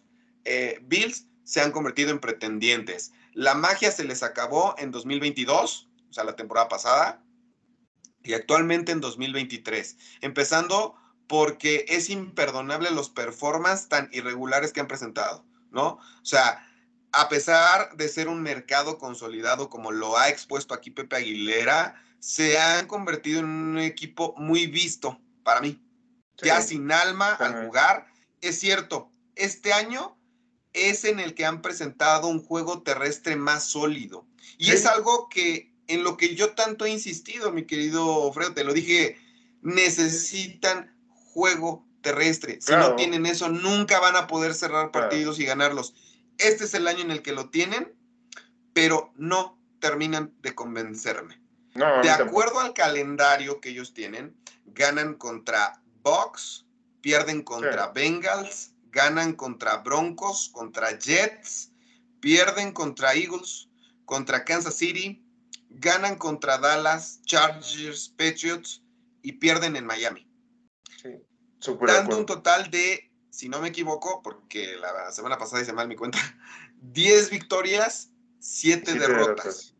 eh, 0.46 0.78
Bills 0.82 1.26
se 1.44 1.60
han 1.60 1.72
convertido 1.72 2.10
en 2.10 2.20
pretendientes. 2.20 3.12
La 3.34 3.54
magia 3.54 3.92
se 3.92 4.04
les 4.04 4.22
acabó 4.22 4.74
en 4.78 4.92
2022, 4.92 5.88
o 6.08 6.12
sea, 6.12 6.24
la 6.24 6.36
temporada 6.36 6.68
pasada, 6.68 7.22
y 8.22 8.32
actualmente 8.32 8.90
en 8.90 9.02
2023. 9.02 9.98
Empezando 10.22 10.96
porque 11.26 11.84
es 11.88 12.08
imperdonable 12.08 12.90
los 12.92 13.10
performances 13.10 13.88
tan 13.88 14.08
irregulares 14.12 14.72
que 14.72 14.80
han 14.80 14.88
presentado, 14.88 15.44
¿no? 15.70 15.98
O 15.98 16.24
sea, 16.24 16.66
a 17.16 17.28
pesar 17.28 17.96
de 17.96 18.08
ser 18.08 18.28
un 18.28 18.42
mercado 18.42 18.98
consolidado 18.98 19.68
como 19.70 19.92
lo 19.92 20.16
ha 20.18 20.28
expuesto 20.28 20.74
aquí 20.74 20.90
Pepe 20.90 21.16
Aguilera, 21.16 22.00
se 22.18 22.58
han 22.58 22.86
convertido 22.86 23.40
en 23.40 23.46
un 23.46 23.78
equipo 23.78 24.34
muy 24.36 24.66
visto 24.66 25.20
para 25.42 25.60
mí. 25.60 25.80
sí. 26.40 26.46
Ya 26.46 26.60
sin 26.60 26.90
alma 26.90 27.34
al 27.34 27.66
jugar. 27.66 28.06
Es 28.40 28.58
cierto, 28.58 29.12
este 29.36 29.72
año 29.72 30.16
es 30.72 31.04
en 31.04 31.20
el 31.20 31.34
que 31.34 31.46
han 31.46 31.62
presentado 31.62 32.26
un 32.26 32.42
juego 32.42 32.82
terrestre 32.82 33.36
más 33.36 33.64
sólido. 33.64 34.26
Y 34.58 34.64
Sí. 34.66 34.72
es 34.72 34.86
algo 34.86 35.28
que 35.28 35.72
en 35.86 36.02
lo 36.02 36.16
que 36.16 36.34
yo 36.34 36.54
tanto 36.54 36.84
he 36.86 36.90
insistido, 36.90 37.52
mi 37.52 37.64
querido 37.66 38.32
Fredo, 38.32 38.54
te 38.54 38.64
lo 38.64 38.72
dije, 38.72 39.16
necesitan 39.62 40.94
juego 41.32 41.86
terrestre. 42.00 42.54
Si 42.60 42.66
Claro. 42.68 42.90
no 42.90 42.96
tienen 42.96 43.26
eso, 43.26 43.48
nunca 43.48 44.00
van 44.00 44.16
a 44.16 44.26
poder 44.26 44.54
cerrar 44.54 44.90
Claro. 44.90 45.08
partidos 45.08 45.38
y 45.40 45.44
ganarlos. 45.44 45.94
Este 46.38 46.64
es 46.64 46.74
el 46.74 46.88
año 46.88 47.00
en 47.00 47.10
el 47.10 47.22
que 47.22 47.32
lo 47.32 47.50
tienen, 47.50 47.94
pero 48.72 49.12
no 49.16 49.58
terminan 49.80 50.34
de 50.40 50.54
convencerme. 50.54 51.40
No, 51.74 52.02
De 52.02 52.10
acuerdo 52.10 52.60
al 52.60 52.72
calendario 52.72 53.60
que 53.60 53.70
ellos 53.70 53.94
tienen, 53.94 54.36
ganan 54.66 55.14
contra 55.14 55.82
Bucks, 56.02 56.66
pierden 57.00 57.42
contra 57.42 57.86
Sí. 57.86 57.90
Bengals, 57.94 58.74
ganan 58.90 59.34
contra 59.34 59.78
Broncos, 59.78 60.50
contra 60.52 60.98
Jets, 60.98 61.72
pierden 62.20 62.72
contra 62.72 63.14
Eagles, 63.14 63.68
contra 64.04 64.44
Kansas 64.44 64.76
City, 64.76 65.24
ganan 65.68 66.16
contra 66.16 66.58
Dallas, 66.58 67.20
Chargers, 67.24 68.08
Patriots 68.10 68.82
y 69.22 69.32
pierden 69.32 69.76
en 69.76 69.86
Miami. 69.86 70.28
Sí, 71.02 71.10
Dando 71.86 72.18
un 72.18 72.26
total 72.26 72.70
de 72.70 73.10
si 73.34 73.48
no 73.48 73.60
me 73.60 73.68
equivoco, 73.68 74.22
porque 74.22 74.76
la 74.76 75.10
semana 75.10 75.36
pasada 75.36 75.60
hice 75.60 75.72
mal 75.72 75.88
mi 75.88 75.96
cuenta, 75.96 76.18
10 76.82 77.30
victorias, 77.30 78.10
7 78.38 78.94
derrotas. 78.94 79.74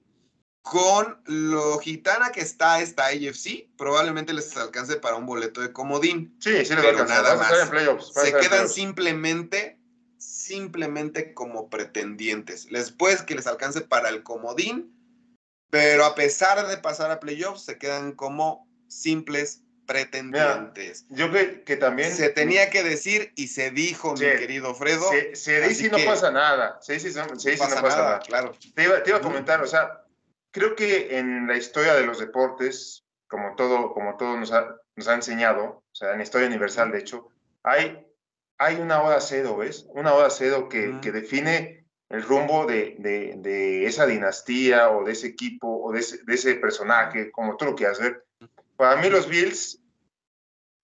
Con 0.63 1.21
lo 1.27 1.79
gitana 1.79 2.33
que 2.33 2.41
está 2.41 2.81
esta 2.81 3.07
AFC, 3.09 3.69
probablemente 3.77 4.33
les 4.33 4.57
alcance 4.57 4.97
para 4.97 5.17
un 5.17 5.27
boleto 5.27 5.61
de 5.61 5.73
comodín. 5.73 6.35
Sí, 6.41 6.65
sí, 6.65 6.75
les 6.75 7.07
nada 7.07 7.37
más. 7.37 7.53
Se 8.15 8.33
quedan 8.33 8.71
simplemente, 8.71 9.79
simplemente 10.17 11.35
como 11.35 11.69
pretendientes. 11.69 12.67
Después 12.71 13.23
que 13.23 13.35
les 13.35 13.47
alcance 13.47 13.83
para 13.83 14.09
el 14.09 14.23
comodín, 14.23 14.91
pero 15.69 16.07
a 16.07 16.15
pesar 16.15 16.67
de 16.67 16.79
pasar 16.79 17.11
a 17.11 17.21
playoffs, 17.21 17.67
se 17.67 17.77
quedan 17.77 18.13
como 18.13 18.67
simples 18.89 19.64
pretendientes. 19.87 21.07
yo 21.09 21.31
creo 21.31 21.65
que 21.65 21.77
también... 21.77 22.13
Se 22.13 22.31
tenía 22.31 22.71
que 22.71 22.83
decir 22.83 23.33
y 23.37 23.49
se 23.49 23.71
dijo, 23.71 24.13
mi 24.13 24.21
querido 24.21 24.75
Fredo. 24.75 25.11
Se, 25.35 25.61
dice 25.69 25.87
y 25.87 25.91
no 25.91 25.99
pasa 26.05 26.31
nada. 26.31 26.79
Se 26.81 26.95
dice, 26.95 27.13
no, 27.21 27.27
pasa, 27.27 27.83
nada, 27.83 28.21
Claro. 28.21 28.53
Te 28.75 28.85
iba, 28.85 29.17
a 29.17 29.21
comentar, 29.21 29.63
o 29.63 29.67
sea, 29.67 30.05
creo 30.51 30.75
que 30.75 31.19
en 31.19 31.47
la 31.47 31.57
historia 31.57 31.95
de 31.95 32.07
los 32.07 32.19
deportes, 32.19 33.05
como 33.27 33.55
todo, 33.57 33.93
como 33.93 34.17
todo 34.17 34.37
nos, 34.37 34.53
ha, 34.53 34.77
nos 34.97 35.09
ha 35.09 35.15
enseñado, 35.15 35.65
o 35.65 35.95
sea, 35.95 36.13
en 36.13 36.19
la 36.19 36.25
historia 36.25 36.49
universal, 36.49 36.91
de 36.93 36.99
hecho, 36.99 37.29
hay, 37.63 38.07
hay 38.59 38.77
una 38.77 39.03
hora 39.03 39.21
cedo, 39.21 39.57
¿ves? 39.57 39.87
Una 39.89 40.15
hora 40.15 40.31
cedo 40.31 40.69
que, 40.69 40.99
que 41.01 41.13
define 41.13 41.85
el 42.09 42.23
rumbo 42.23 42.67
de, 42.67 42.97
de, 42.99 43.35
de, 43.39 43.87
esa 43.87 44.07
dinastía 44.07 44.91
o 44.91 45.05
de 45.05 45.13
ese 45.13 45.27
equipo 45.29 45.83
o 45.83 45.93
de 45.93 46.01
ese, 46.01 46.23
de 46.25 46.35
ese 46.35 46.55
personaje, 46.57 47.31
como 47.31 47.57
tú 47.57 47.65
lo 47.65 47.75
quieras 47.75 47.99
ver. 47.99 48.25
Para 48.77 49.01
mí 49.01 49.09
los 49.09 49.29
Bills, 49.29 49.81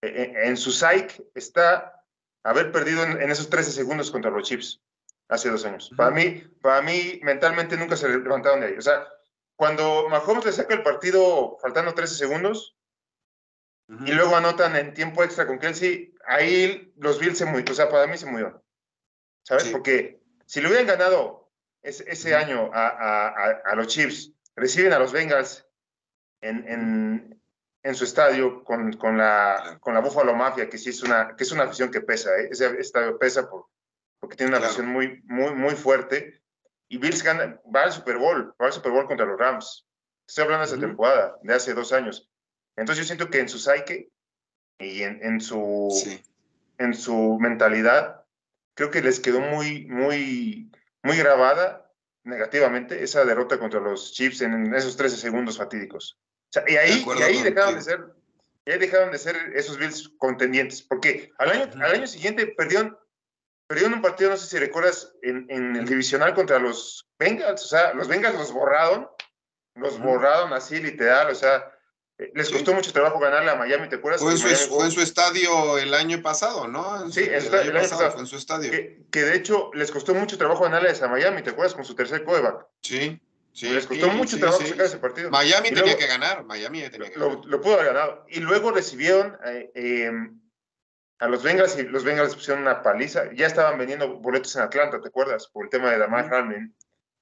e, 0.01 0.07
e, 0.07 0.47
en 0.47 0.57
su 0.57 0.71
psyche, 0.71 1.23
está 1.35 2.01
haber 2.43 2.71
perdido 2.71 3.03
en, 3.03 3.29
esos 3.29 3.49
13 3.49 3.71
segundos 3.71 4.11
contra 4.11 4.31
los 4.31 4.47
Chips 4.47 4.81
hace 5.27 5.49
dos 5.49 5.65
años. 5.65 5.91
Para 5.95 6.11
mí, 6.11 6.43
para 6.61 6.81
mí, 6.81 7.19
mentalmente 7.23 7.77
nunca 7.77 7.95
se 7.95 8.09
levantaron 8.09 8.61
de 8.61 8.67
ahí. 8.67 8.77
O 8.77 8.81
sea, 8.81 9.07
cuando 9.55 10.09
Mahomes 10.09 10.45
le 10.45 10.51
saca 10.51 10.73
el 10.73 10.83
partido 10.83 11.57
faltando 11.61 11.93
13 11.93 12.15
segundos 12.15 12.75
y 14.05 14.11
luego 14.13 14.35
anotan 14.35 14.75
en 14.77 14.93
tiempo 14.93 15.23
extra 15.23 15.45
con 15.45 15.59
Kelsey, 15.59 16.15
ahí 16.25 16.93
los 16.97 17.19
Bills 17.19 17.37
se 17.37 17.45
murieron. 17.45 17.71
O 17.71 17.75
sea, 17.75 17.89
para 17.89 18.07
mí 18.07 18.17
se 18.17 18.25
murieron. 18.25 18.61
¿Sabes? 19.43 19.67
Porque 19.67 20.21
si 20.45 20.61
le 20.61 20.67
hubieran 20.67 20.87
ganado 20.87 21.51
ese, 21.81 22.35
año 22.35 22.69
a, 22.73 23.73
los 23.75 23.87
Chiefs, 23.87 24.31
reciben 24.55 24.93
a 24.93 24.99
los 24.99 25.11
Bengals 25.11 25.67
en, 26.41 26.67
en 26.67 27.40
su 27.95 28.03
estadio 28.03 28.63
con, 28.63 28.93
con, 28.93 29.17
la, 29.17 29.77
con 29.81 29.93
la 29.93 30.01
Buffalo 30.01 30.35
Mafia, 30.35 30.69
que 30.69 30.77
sí 30.77 30.89
es 30.89 31.01
una, 31.01 31.35
que 31.35 31.43
es 31.43 31.51
una 31.51 31.63
afición 31.63 31.89
que 31.89 32.01
pesa, 32.01 32.29
¿eh? 32.37 32.49
ese 32.51 32.79
estadio 32.79 33.17
pesa 33.17 33.49
por, 33.49 33.67
porque 34.19 34.35
tiene 34.35 34.55
una 34.55 34.65
afición 34.65 34.87
muy, 34.87 35.21
muy, 35.23 35.53
muy 35.55 35.75
fuerte. 35.75 36.41
Y 36.87 36.97
Bills 36.97 37.23
gana, 37.23 37.59
va 37.73 37.83
al 37.83 37.91
Super 37.91 38.17
Bowl, 38.17 38.53
va 38.61 38.67
al 38.67 38.73
Super 38.73 38.91
Bowl 38.91 39.07
contra 39.07 39.25
los 39.25 39.39
Rams. 39.39 39.87
Estoy 40.27 40.43
hablando 40.43 40.65
de 40.65 40.71
esa 40.71 40.79
temporada, 40.79 41.37
de 41.41 41.53
hace 41.53 41.73
dos 41.73 41.91
años. 41.91 42.29
Entonces 42.75 43.03
yo 43.03 43.07
siento 43.07 43.29
que 43.29 43.39
en 43.39 43.49
su 43.49 43.57
psyche 43.57 44.11
y 44.77 45.01
en, 45.01 45.23
en 45.23 45.41
su, 45.41 45.89
en 46.77 46.93
su 46.93 47.37
mentalidad, 47.39 48.25
creo 48.75 48.91
que 48.91 49.01
les 49.01 49.19
quedó 49.19 49.39
muy, 49.39 49.87
muy, 49.87 50.71
muy 51.01 51.17
grabada 51.17 51.91
negativamente 52.23 53.03
esa 53.03 53.25
derrota 53.25 53.57
contra 53.57 53.79
los 53.79 54.13
Chiefs 54.13 54.41
en 54.41 54.73
esos 54.75 54.95
13 54.95 55.17
segundos 55.17 55.57
fatídicos 55.57 56.19
y 56.67 56.75
ahí, 56.75 57.05
y 57.17 57.21
ahí 57.21 57.41
dejaron 57.41 57.75
de 57.75 57.81
ser, 57.81 58.05
ahí 58.65 58.77
dejaron 58.77 59.11
de 59.11 59.17
ser 59.17 59.35
esos 59.55 59.77
Bills 59.77 60.11
contendientes, 60.17 60.81
porque 60.81 61.31
al 61.37 61.51
año, 61.51 61.69
al 61.73 61.91
año 61.91 62.07
siguiente 62.07 62.47
perdieron, 62.47 62.97
perdieron 63.67 63.93
un 63.93 64.01
partido, 64.01 64.31
no 64.31 64.37
sé 64.37 64.47
si 64.47 64.57
recuerdas, 64.59 65.13
en, 65.21 65.45
en, 65.49 65.75
el 65.75 65.85
divisional 65.85 66.33
contra 66.33 66.59
los 66.59 67.07
Bengals, 67.17 67.63
o 67.63 67.67
sea, 67.67 67.93
los 67.93 68.07
Bengals 68.07 68.37
los 68.37 68.51
borraron, 68.51 69.07
los 69.75 69.99
borraron 69.99 70.51
así 70.53 70.81
literal, 70.81 71.29
o 71.29 71.35
sea, 71.35 71.71
eh, 72.17 72.31
les 72.35 72.49
costó 72.49 72.73
mucho 72.73 72.91
trabajo 72.91 73.17
ganarle 73.19 73.51
a 73.51 73.55
Miami, 73.55 73.87
¿te 73.87 73.95
acuerdas? 73.95 74.21
Fue, 74.21 74.33
en 74.33 74.37
su, 74.37 74.47
fue 74.47 74.85
en 74.85 74.91
su, 74.91 75.01
estadio 75.01 75.77
el 75.77 75.93
año 75.93 76.21
pasado, 76.21 76.67
¿no? 76.67 77.09
sí, 77.09 77.21
el, 77.23 77.55
año, 77.55 77.73
pasado, 77.73 78.11
fue 78.11 78.21
en 78.21 78.27
su 78.27 78.35
estadio. 78.35 78.69
Que, 78.69 79.05
que, 79.09 79.21
de 79.23 79.37
hecho 79.37 79.71
les 79.73 79.89
costó 79.89 80.13
mucho 80.13 80.37
trabajo 80.37 80.65
ganarle 80.65 80.91
a 81.01 81.07
Miami, 81.07 81.41
¿te 81.41 81.51
acuerdas? 81.51 81.73
Con 81.73 81.85
su 81.85 81.95
tercer 81.95 82.23
coreback. 82.25 82.67
Sí. 82.83 83.21
Sí, 83.53 83.69
les 83.69 83.85
costó 83.85 84.09
mucho 84.09 84.37
trabajo 84.39 84.65
sacar 84.65 84.85
ese 84.85 84.97
partido. 84.97 85.29
Miami 85.29 85.71
tenía 85.71 85.97
que 85.97 86.07
ganar, 86.07 86.43
Miami 86.45 86.89
tenía 86.89 87.11
que 87.11 87.19
lo, 87.19 87.41
Lo, 87.43 87.61
pudo 87.61 87.73
haber 87.73 87.87
ganado. 87.87 88.25
Y 88.29 88.39
luego 88.39 88.71
recibieron 88.71 89.37
eh, 89.45 89.69
em, 89.75 90.39
a 91.19 91.27
los 91.27 91.43
Bengals 91.43 91.77
y 91.77 91.83
los 91.83 92.03
Bengals 92.03 92.33
pusieron 92.33 92.61
una 92.61 92.81
paliza. 92.81 93.31
Ya 93.33 93.47
estaban 93.47 93.77
vendiendo 93.77 94.19
boletos 94.19 94.55
en 94.55 94.63
Atlanta, 94.63 95.01
¿te 95.01 95.09
acuerdas? 95.09 95.47
Por 95.47 95.65
el 95.65 95.69
tema 95.69 95.91
de 95.91 95.97
Damar 95.97 96.33
Hamlin. 96.33 96.73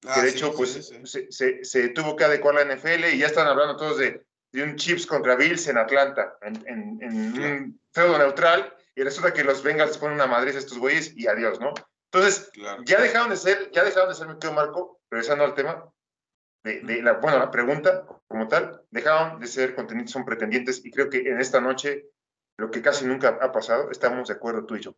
que 0.02 0.10
ah, 0.10 0.22
de 0.22 0.30
hecho, 0.30 0.54
pues 0.54 0.92
se, 1.04 1.64
se, 1.64 1.90
tuvo 1.90 2.16
que 2.16 2.26
adecuar 2.26 2.56
la 2.56 2.76
NFL 2.76 3.06
y 3.12 3.18
ya 3.18 3.28
están 3.28 3.48
hablando 3.48 3.76
todos 3.76 3.98
de, 3.98 4.24
de 4.52 4.64
un 4.64 4.76
Chips 4.76 5.08
contra 5.08 5.36
Bills 5.36 5.68
en 5.68 5.78
Atlanta, 5.78 6.38
en, 6.42 6.56
en, 6.68 7.00
en 7.02 7.44
un 7.44 7.82
feudo 7.92 8.18
neutral. 8.18 8.74
Y 8.96 9.02
resulta 9.02 9.34
que 9.34 9.44
los 9.44 9.64
Bengals 9.64 9.98
ponen 9.98 10.16
una 10.16 10.28
madriz 10.28 10.56
a 10.56 10.60
estos 10.60 10.78
güeyes 10.78 11.14
y 11.16 11.28
adiós, 11.28 11.60
¿no? 11.60 11.74
Entonces, 12.12 12.52
ya 12.86 13.00
dejaron 13.00 13.30
de 13.30 13.38
ser, 13.38 13.70
ya 13.72 13.84
dejaron 13.84 14.10
de 14.10 14.16
ser, 14.16 14.28
mi 14.28 14.34
querido 14.34 14.54
Marco, 14.54 15.00
regresando 15.12 15.44
al 15.44 15.54
tema, 15.54 15.92
de, 16.64 17.02
la, 17.02 17.14
bueno, 17.14 17.40
la 17.40 17.52
pregunta 17.52 18.06
como 18.28 18.48
tal, 18.48 18.82
dejaron 18.92 19.40
de 19.40 19.48
ser 19.48 19.76
contenidos, 19.76 20.12
son 20.12 20.26
pretendientes 20.26 20.82
y 20.84 20.92
creo 20.92 21.10
que 21.10 21.20
en 21.20 21.40
esta 21.40 21.62
noche, 21.62 22.06
lo 22.58 22.70
que 22.70 22.82
casi 22.82 23.06
nunca 23.06 23.40
ha 23.42 23.52
pasado, 23.52 23.90
estamos 23.92 24.28
de 24.28 24.34
acuerdo 24.34 24.66
tú 24.66 24.76
y 24.76 24.82
yo. 24.82 24.96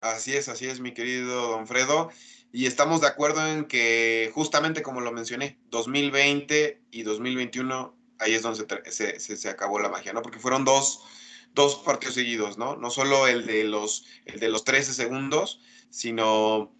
Así 0.00 0.36
es, 0.36 0.48
así 0.48 0.66
es, 0.66 0.80
mi 0.80 0.92
querido 0.92 1.48
Don 1.48 1.66
Fredo. 1.66 2.10
Y 2.52 2.66
estamos 2.66 3.00
de 3.00 3.08
acuerdo 3.08 3.46
en 3.46 3.66
que, 3.66 4.30
justamente 4.34 4.82
como 4.82 5.00
lo 5.00 5.12
mencioné, 5.12 5.58
2020 5.66 6.82
y 6.90 7.02
2021, 7.02 7.98
ahí 8.18 8.34
es 8.34 8.42
donde 8.42 8.66
se, 8.90 9.20
se, 9.20 9.36
se 9.36 9.48
acabó 9.48 9.78
la 9.78 9.88
magia, 9.88 10.12
¿no? 10.12 10.22
Porque 10.22 10.38
fueron 10.38 10.64
dos, 10.64 11.04
dos 11.52 11.76
partidos 11.76 12.14
seguidos, 12.14 12.56
¿no? 12.56 12.76
No 12.76 12.90
solo 12.90 13.26
el 13.26 13.46
de 13.46 13.64
los, 13.64 14.06
el 14.24 14.40
de 14.40 14.48
los 14.48 14.64
13 14.64 14.94
segundos, 14.94 15.60
sino 15.90 16.74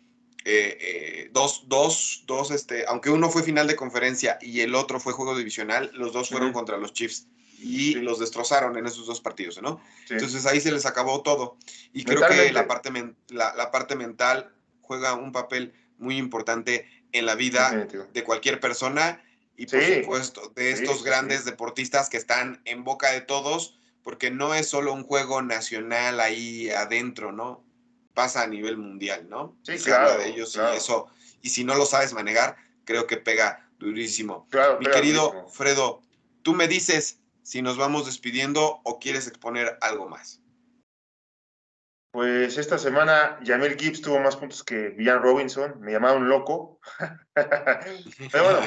eh, 0.49 0.79
eh, 0.81 1.31
dos, 1.33 1.65
dos, 1.67 2.23
dos, 2.25 2.53
este, 2.53 2.85
aunque 2.87 3.11
uno 3.11 3.29
fue 3.31 3.43
final 3.43 3.67
de 3.67 3.75
conferencia 3.75 4.39
y 4.41 4.61
el 4.61 4.77
otro 4.77 5.01
fue 5.01 5.13
juego 5.13 5.37
divisional, 5.37 5.91
los 5.95 6.13
dos 6.13 6.29
fueron 6.29 6.53
contra 6.53 6.77
los 6.77 6.93
Chiefs 6.93 7.27
y 7.59 7.95
los 7.95 8.21
destrozaron 8.21 8.79
en 8.79 8.87
esos 8.87 9.07
dos 9.09 9.21
partidos, 9.21 9.61
¿no? 9.61 9.81
Entonces 10.09 10.47
ahí 10.47 10.61
se 10.61 10.71
les 10.71 10.87
acabó 10.87 11.23
todo. 11.23 11.57
Y 11.93 12.05
creo 12.05 12.29
que 12.29 12.53
la 12.53 12.69
parte, 12.69 12.93
la, 13.27 13.71
parte 13.73 13.97
mental 13.97 14.55
juega 14.83 15.15
un 15.15 15.33
papel 15.33 15.75
muy 15.99 16.17
importante 16.17 16.89
en 17.11 17.27
la 17.27 17.35
vida 17.35 17.89
de 18.13 18.23
cualquier 18.23 18.61
persona 18.61 19.21
y 19.57 19.67
por 19.67 19.83
supuesto 19.83 20.53
de 20.55 20.71
estos 20.71 21.03
grandes 21.03 21.45
deportistas 21.45 22.09
que 22.09 22.19
están 22.19 22.63
en 22.67 22.85
boca 22.85 23.11
de 23.11 23.21
todos, 23.21 23.81
porque 24.05 24.31
no 24.31 24.55
es 24.55 24.69
solo 24.69 24.93
un 24.93 25.03
juego 25.03 25.43
nacional 25.43 26.21
ahí 26.21 26.71
adentro, 26.71 27.33
¿no? 27.33 27.66
Pasa 28.17 28.43
a 28.43 28.47
nivel 28.47 28.79
mundial, 28.79 29.29
¿no? 29.29 29.59
Sí, 29.63 29.77
claro. 29.77 30.19
de 30.19 30.31
ellos 30.31 30.57
y 30.57 30.77
eso, 30.77 31.07
y 31.43 31.51
si 31.51 31.65
no 31.65 31.75
lo 31.75 31.85
sabes 31.85 32.15
manejar, 32.15 32.57
creo 32.85 33.07
que 33.07 33.19
pega 33.19 33.69
durísimo. 33.79 34.49
Claro, 34.51 34.79
Mi 34.81 34.87
querido 34.87 35.47
Fredo, 35.49 36.01
tú 36.41 36.55
me 36.55 36.67
dices 36.67 37.21
si 37.43 37.61
nos 37.61 37.77
vamos 37.77 38.07
despidiendo 38.07 38.81
o 38.85 38.99
quieres 38.99 39.29
exponer 39.29 39.77
algo 39.83 40.09
más. 40.09 40.41
Pues 42.11 42.57
esta 42.57 42.79
semana 42.79 43.39
Jamel 43.45 43.77
Gibbs 43.77 44.01
tuvo 44.01 44.19
más 44.19 44.35
puntos 44.35 44.65
que 44.65 44.89
Villan 44.89 45.21
Robinson, 45.21 45.79
me 45.81 45.93
llamaron 45.93 46.27
loco. 46.27 46.81
Pero 47.35 48.45
bueno, 48.45 48.61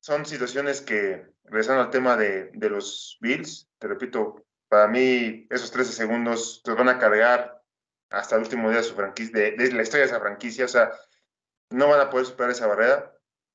son 0.00 0.24
situaciones 0.24 0.80
que, 0.80 1.26
regresando 1.44 1.82
al 1.82 1.90
tema 1.90 2.16
de, 2.16 2.50
de 2.54 2.70
los 2.70 3.18
Bills, 3.20 3.68
te 3.78 3.88
repito, 3.88 4.42
para 4.70 4.88
mí 4.88 5.46
esos 5.50 5.70
13 5.70 5.92
segundos 5.92 6.62
te 6.64 6.72
van 6.72 6.88
a 6.88 6.98
cargar 6.98 7.57
hasta 8.10 8.36
el 8.36 8.42
último 8.42 8.70
día 8.70 8.78
de 8.78 8.84
su 8.84 8.94
franquicia, 8.94 9.32
de, 9.32 9.72
la 9.72 9.82
historia 9.82 10.06
de 10.06 10.12
esa 10.12 10.20
franquicia, 10.20 10.64
o 10.64 10.68
sea, 10.68 10.92
no 11.70 11.88
van 11.88 12.00
a 12.00 12.10
poder 12.10 12.26
superar 12.26 12.50
esa 12.50 12.66
barrera 12.66 13.12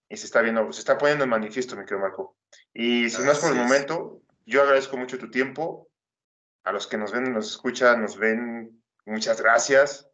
y 0.10 0.18
se 0.18 0.26
está 0.26 0.42
viendo, 0.42 0.72
se 0.72 0.80
está 0.80 0.98
poniendo 0.98 1.24
en 1.24 1.30
manifiesto, 1.30 1.76
mi 1.76 1.84
querido 1.84 2.00
Marco. 2.00 2.38
Y 2.74 3.10
si 3.10 3.24
no 3.24 3.32
es 3.32 3.40
por 3.40 3.52
el 3.52 3.58
momento, 3.58 4.22
yo 4.46 4.62
agradezco 4.62 4.98
mucho 4.98 5.18
tu 5.18 5.32
tiempo, 5.32 5.90
a 6.64 6.72
los 6.72 6.88
que 6.88 6.98
nos 6.98 7.12
ven, 7.12 7.34
nos 7.34 7.50
escuchan, 7.50 8.02
nos 8.02 8.18
ven, 8.18 8.82
muchas 9.06 9.42
gracias. 9.42 10.10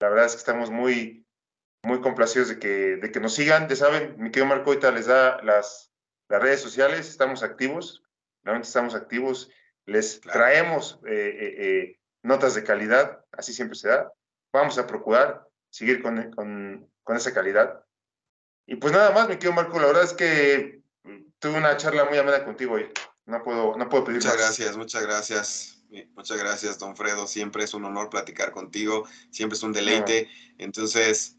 La 0.00 0.08
verdad 0.08 0.26
es 0.26 0.32
que 0.32 0.38
estamos 0.38 0.70
muy, 0.70 1.26
muy 1.82 2.00
complacidos 2.00 2.48
de 2.48 2.58
que, 2.58 2.96
de 2.96 3.12
que 3.12 3.20
nos 3.20 3.34
sigan. 3.34 3.68
Ya 3.68 3.76
saben, 3.76 4.16
mi 4.18 4.30
querido 4.30 4.46
Marco 4.46 4.70
ahorita 4.70 4.90
les 4.90 5.06
da 5.06 5.40
las, 5.42 5.92
las 6.28 6.42
redes 6.42 6.60
sociales, 6.60 7.08
estamos 7.08 7.42
activos, 7.42 8.02
realmente 8.42 8.66
estamos 8.66 8.94
activos, 8.94 9.50
les 9.86 10.20
traemos 10.20 11.00
eh, 11.06 11.36
eh, 11.38 11.54
eh 11.58 12.00
notas 12.22 12.54
de 12.54 12.64
calidad, 12.64 13.23
así 13.36 13.52
siempre 13.52 13.76
se 13.76 13.88
da. 13.88 14.12
Vamos 14.52 14.78
a 14.78 14.86
procurar 14.86 15.46
seguir 15.70 16.02
con, 16.02 16.32
con, 16.32 16.88
con 17.02 17.16
esa 17.16 17.32
calidad. 17.32 17.84
Y 18.66 18.76
pues 18.76 18.92
nada 18.92 19.10
más, 19.12 19.28
mi 19.28 19.34
querido 19.34 19.52
Marco, 19.52 19.78
la 19.78 19.86
verdad 19.86 20.04
es 20.04 20.12
que 20.12 20.82
tuve 21.38 21.58
una 21.58 21.76
charla 21.76 22.04
muy 22.04 22.18
amena 22.18 22.44
contigo 22.44 22.74
hoy. 22.74 22.88
No 23.26 23.42
puedo, 23.42 23.76
no 23.76 23.88
puedo 23.88 24.04
pedir 24.04 24.18
muchas 24.18 24.36
gracias, 24.36 24.76
muchas 24.76 25.02
gracias, 25.02 25.74
Muchas 26.16 26.38
gracias, 26.38 26.78
don 26.78 26.96
Fredo. 26.96 27.26
Siempre 27.26 27.64
es 27.64 27.74
un 27.74 27.84
honor 27.84 28.10
platicar 28.10 28.50
contigo, 28.50 29.06
siempre 29.30 29.56
es 29.56 29.62
un 29.62 29.72
deleite. 29.72 30.28
Entonces, 30.58 31.36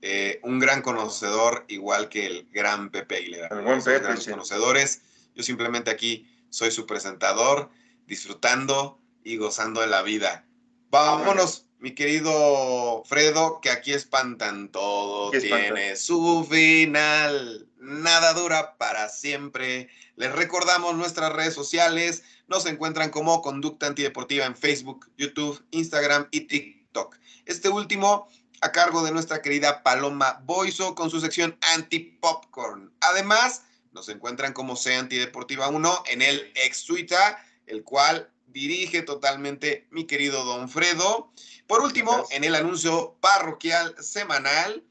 eh, 0.00 0.40
un 0.42 0.58
gran 0.58 0.80
conocedor, 0.80 1.64
igual 1.68 2.08
que 2.08 2.26
el 2.26 2.48
gran 2.50 2.90
Pepe 2.90 3.16
Aguilera. 3.16 3.48
El 3.50 3.62
buen 3.62 3.82
Pepe, 3.82 4.04
grandes 4.04 4.26
conocedores. 4.26 5.02
Yo 5.34 5.42
simplemente 5.42 5.90
aquí 5.90 6.26
soy 6.48 6.70
su 6.70 6.86
presentador, 6.86 7.70
disfrutando 8.06 9.00
y 9.22 9.36
gozando 9.36 9.80
de 9.80 9.88
la 9.88 10.02
vida. 10.02 10.46
Vámonos, 10.90 11.66
mi 11.78 11.94
querido 11.94 13.02
Fredo, 13.04 13.60
que 13.60 13.70
aquí 13.70 13.92
espantan 13.92 14.70
todo, 14.70 15.30
tiene 15.30 15.96
su 15.96 16.46
final. 16.50 17.68
Nada 17.78 18.32
dura 18.32 18.76
para 18.78 19.08
siempre. 19.08 19.88
Les 20.16 20.32
recordamos 20.32 20.94
nuestras 20.94 21.32
redes 21.32 21.54
sociales. 21.54 22.22
Nos 22.46 22.66
encuentran 22.66 23.10
como 23.10 23.42
Conducta 23.42 23.86
Antideportiva 23.86 24.46
en 24.46 24.56
Facebook, 24.56 25.10
YouTube, 25.18 25.62
Instagram 25.72 26.28
y 26.30 26.42
TikTok. 26.42 27.16
Este 27.44 27.68
último 27.68 28.28
a 28.60 28.72
cargo 28.72 29.04
de 29.04 29.12
nuestra 29.12 29.42
querida 29.42 29.82
Paloma 29.82 30.40
Boiso 30.44 30.94
con 30.94 31.10
su 31.10 31.20
sección 31.20 31.58
Anti-Popcorn. 31.74 32.94
Además, 33.00 33.62
nos 33.92 34.08
encuentran 34.08 34.54
como 34.54 34.74
C 34.74 34.96
Antideportiva 34.96 35.68
1 35.68 36.04
en 36.06 36.22
el 36.22 36.50
ex 36.54 36.84
Twitter, 36.86 37.36
el 37.66 37.84
cual 37.84 38.30
dirige 38.46 39.02
totalmente 39.02 39.86
mi 39.90 40.06
querido 40.06 40.44
Don 40.44 40.68
Fredo. 40.68 41.32
Por 41.66 41.82
último, 41.82 42.26
en 42.30 42.44
el 42.44 42.54
anuncio 42.54 43.16
parroquial 43.20 43.94
semanal 44.00 44.84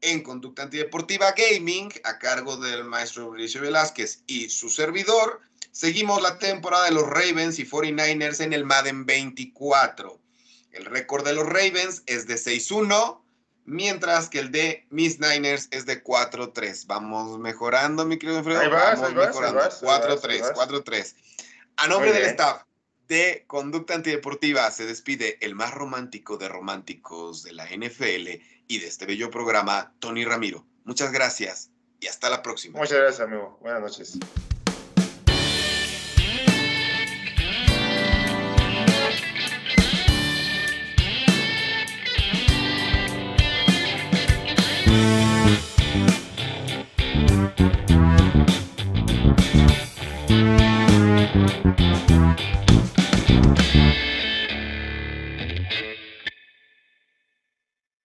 en 0.00 0.22
Conducta 0.22 0.62
Antideportiva 0.62 1.32
Gaming, 1.32 1.92
a 2.04 2.18
cargo 2.18 2.56
del 2.56 2.84
maestro 2.84 3.26
Mauricio 3.26 3.60
Velázquez 3.60 4.22
y 4.26 4.50
su 4.50 4.68
servidor, 4.68 5.40
seguimos 5.72 6.22
la 6.22 6.38
temporada 6.38 6.84
de 6.84 6.92
los 6.92 7.08
Ravens 7.08 7.58
y 7.58 7.66
49ers 7.66 8.40
en 8.40 8.52
el 8.52 8.64
Madden 8.64 9.04
24. 9.04 10.20
El 10.72 10.84
récord 10.84 11.24
de 11.24 11.32
los 11.32 11.46
Ravens 11.46 12.02
es 12.06 12.26
de 12.26 12.34
6-1, 12.34 13.20
mientras 13.64 14.28
que 14.28 14.38
el 14.38 14.52
de 14.52 14.86
Miss 14.90 15.18
Niners 15.18 15.68
es 15.70 15.86
de 15.86 16.04
4-3. 16.04 16.86
Vamos 16.86 17.38
mejorando, 17.38 18.04
mi 18.04 18.18
querido 18.18 18.38
Alfredo. 18.38 18.70
Vamos 18.70 19.14
mejorando. 19.14 19.60
4-3, 19.60 20.54
4-3. 20.54 21.14
A 21.78 21.88
nombre 21.88 22.12
del 22.12 22.24
staff 22.26 22.62
de 23.08 23.44
Conducta 23.46 23.94
Antideportiva 23.94 24.70
se 24.70 24.86
despide 24.86 25.38
el 25.40 25.54
más 25.54 25.72
romántico 25.72 26.36
de 26.36 26.48
románticos 26.48 27.42
de 27.42 27.52
la 27.52 27.66
NFL 27.66 28.42
y 28.68 28.78
de 28.78 28.86
este 28.86 29.06
bello 29.06 29.30
programa, 29.30 29.92
Tony 29.98 30.24
Ramiro. 30.24 30.64
Muchas 30.84 31.12
gracias 31.12 31.70
y 32.00 32.06
hasta 32.06 32.30
la 32.30 32.42
próxima. 32.42 32.78
Muchas 32.78 32.98
gracias, 32.98 33.20
amigo. 33.20 33.58
Buenas 33.60 33.80
noches. 33.80 34.18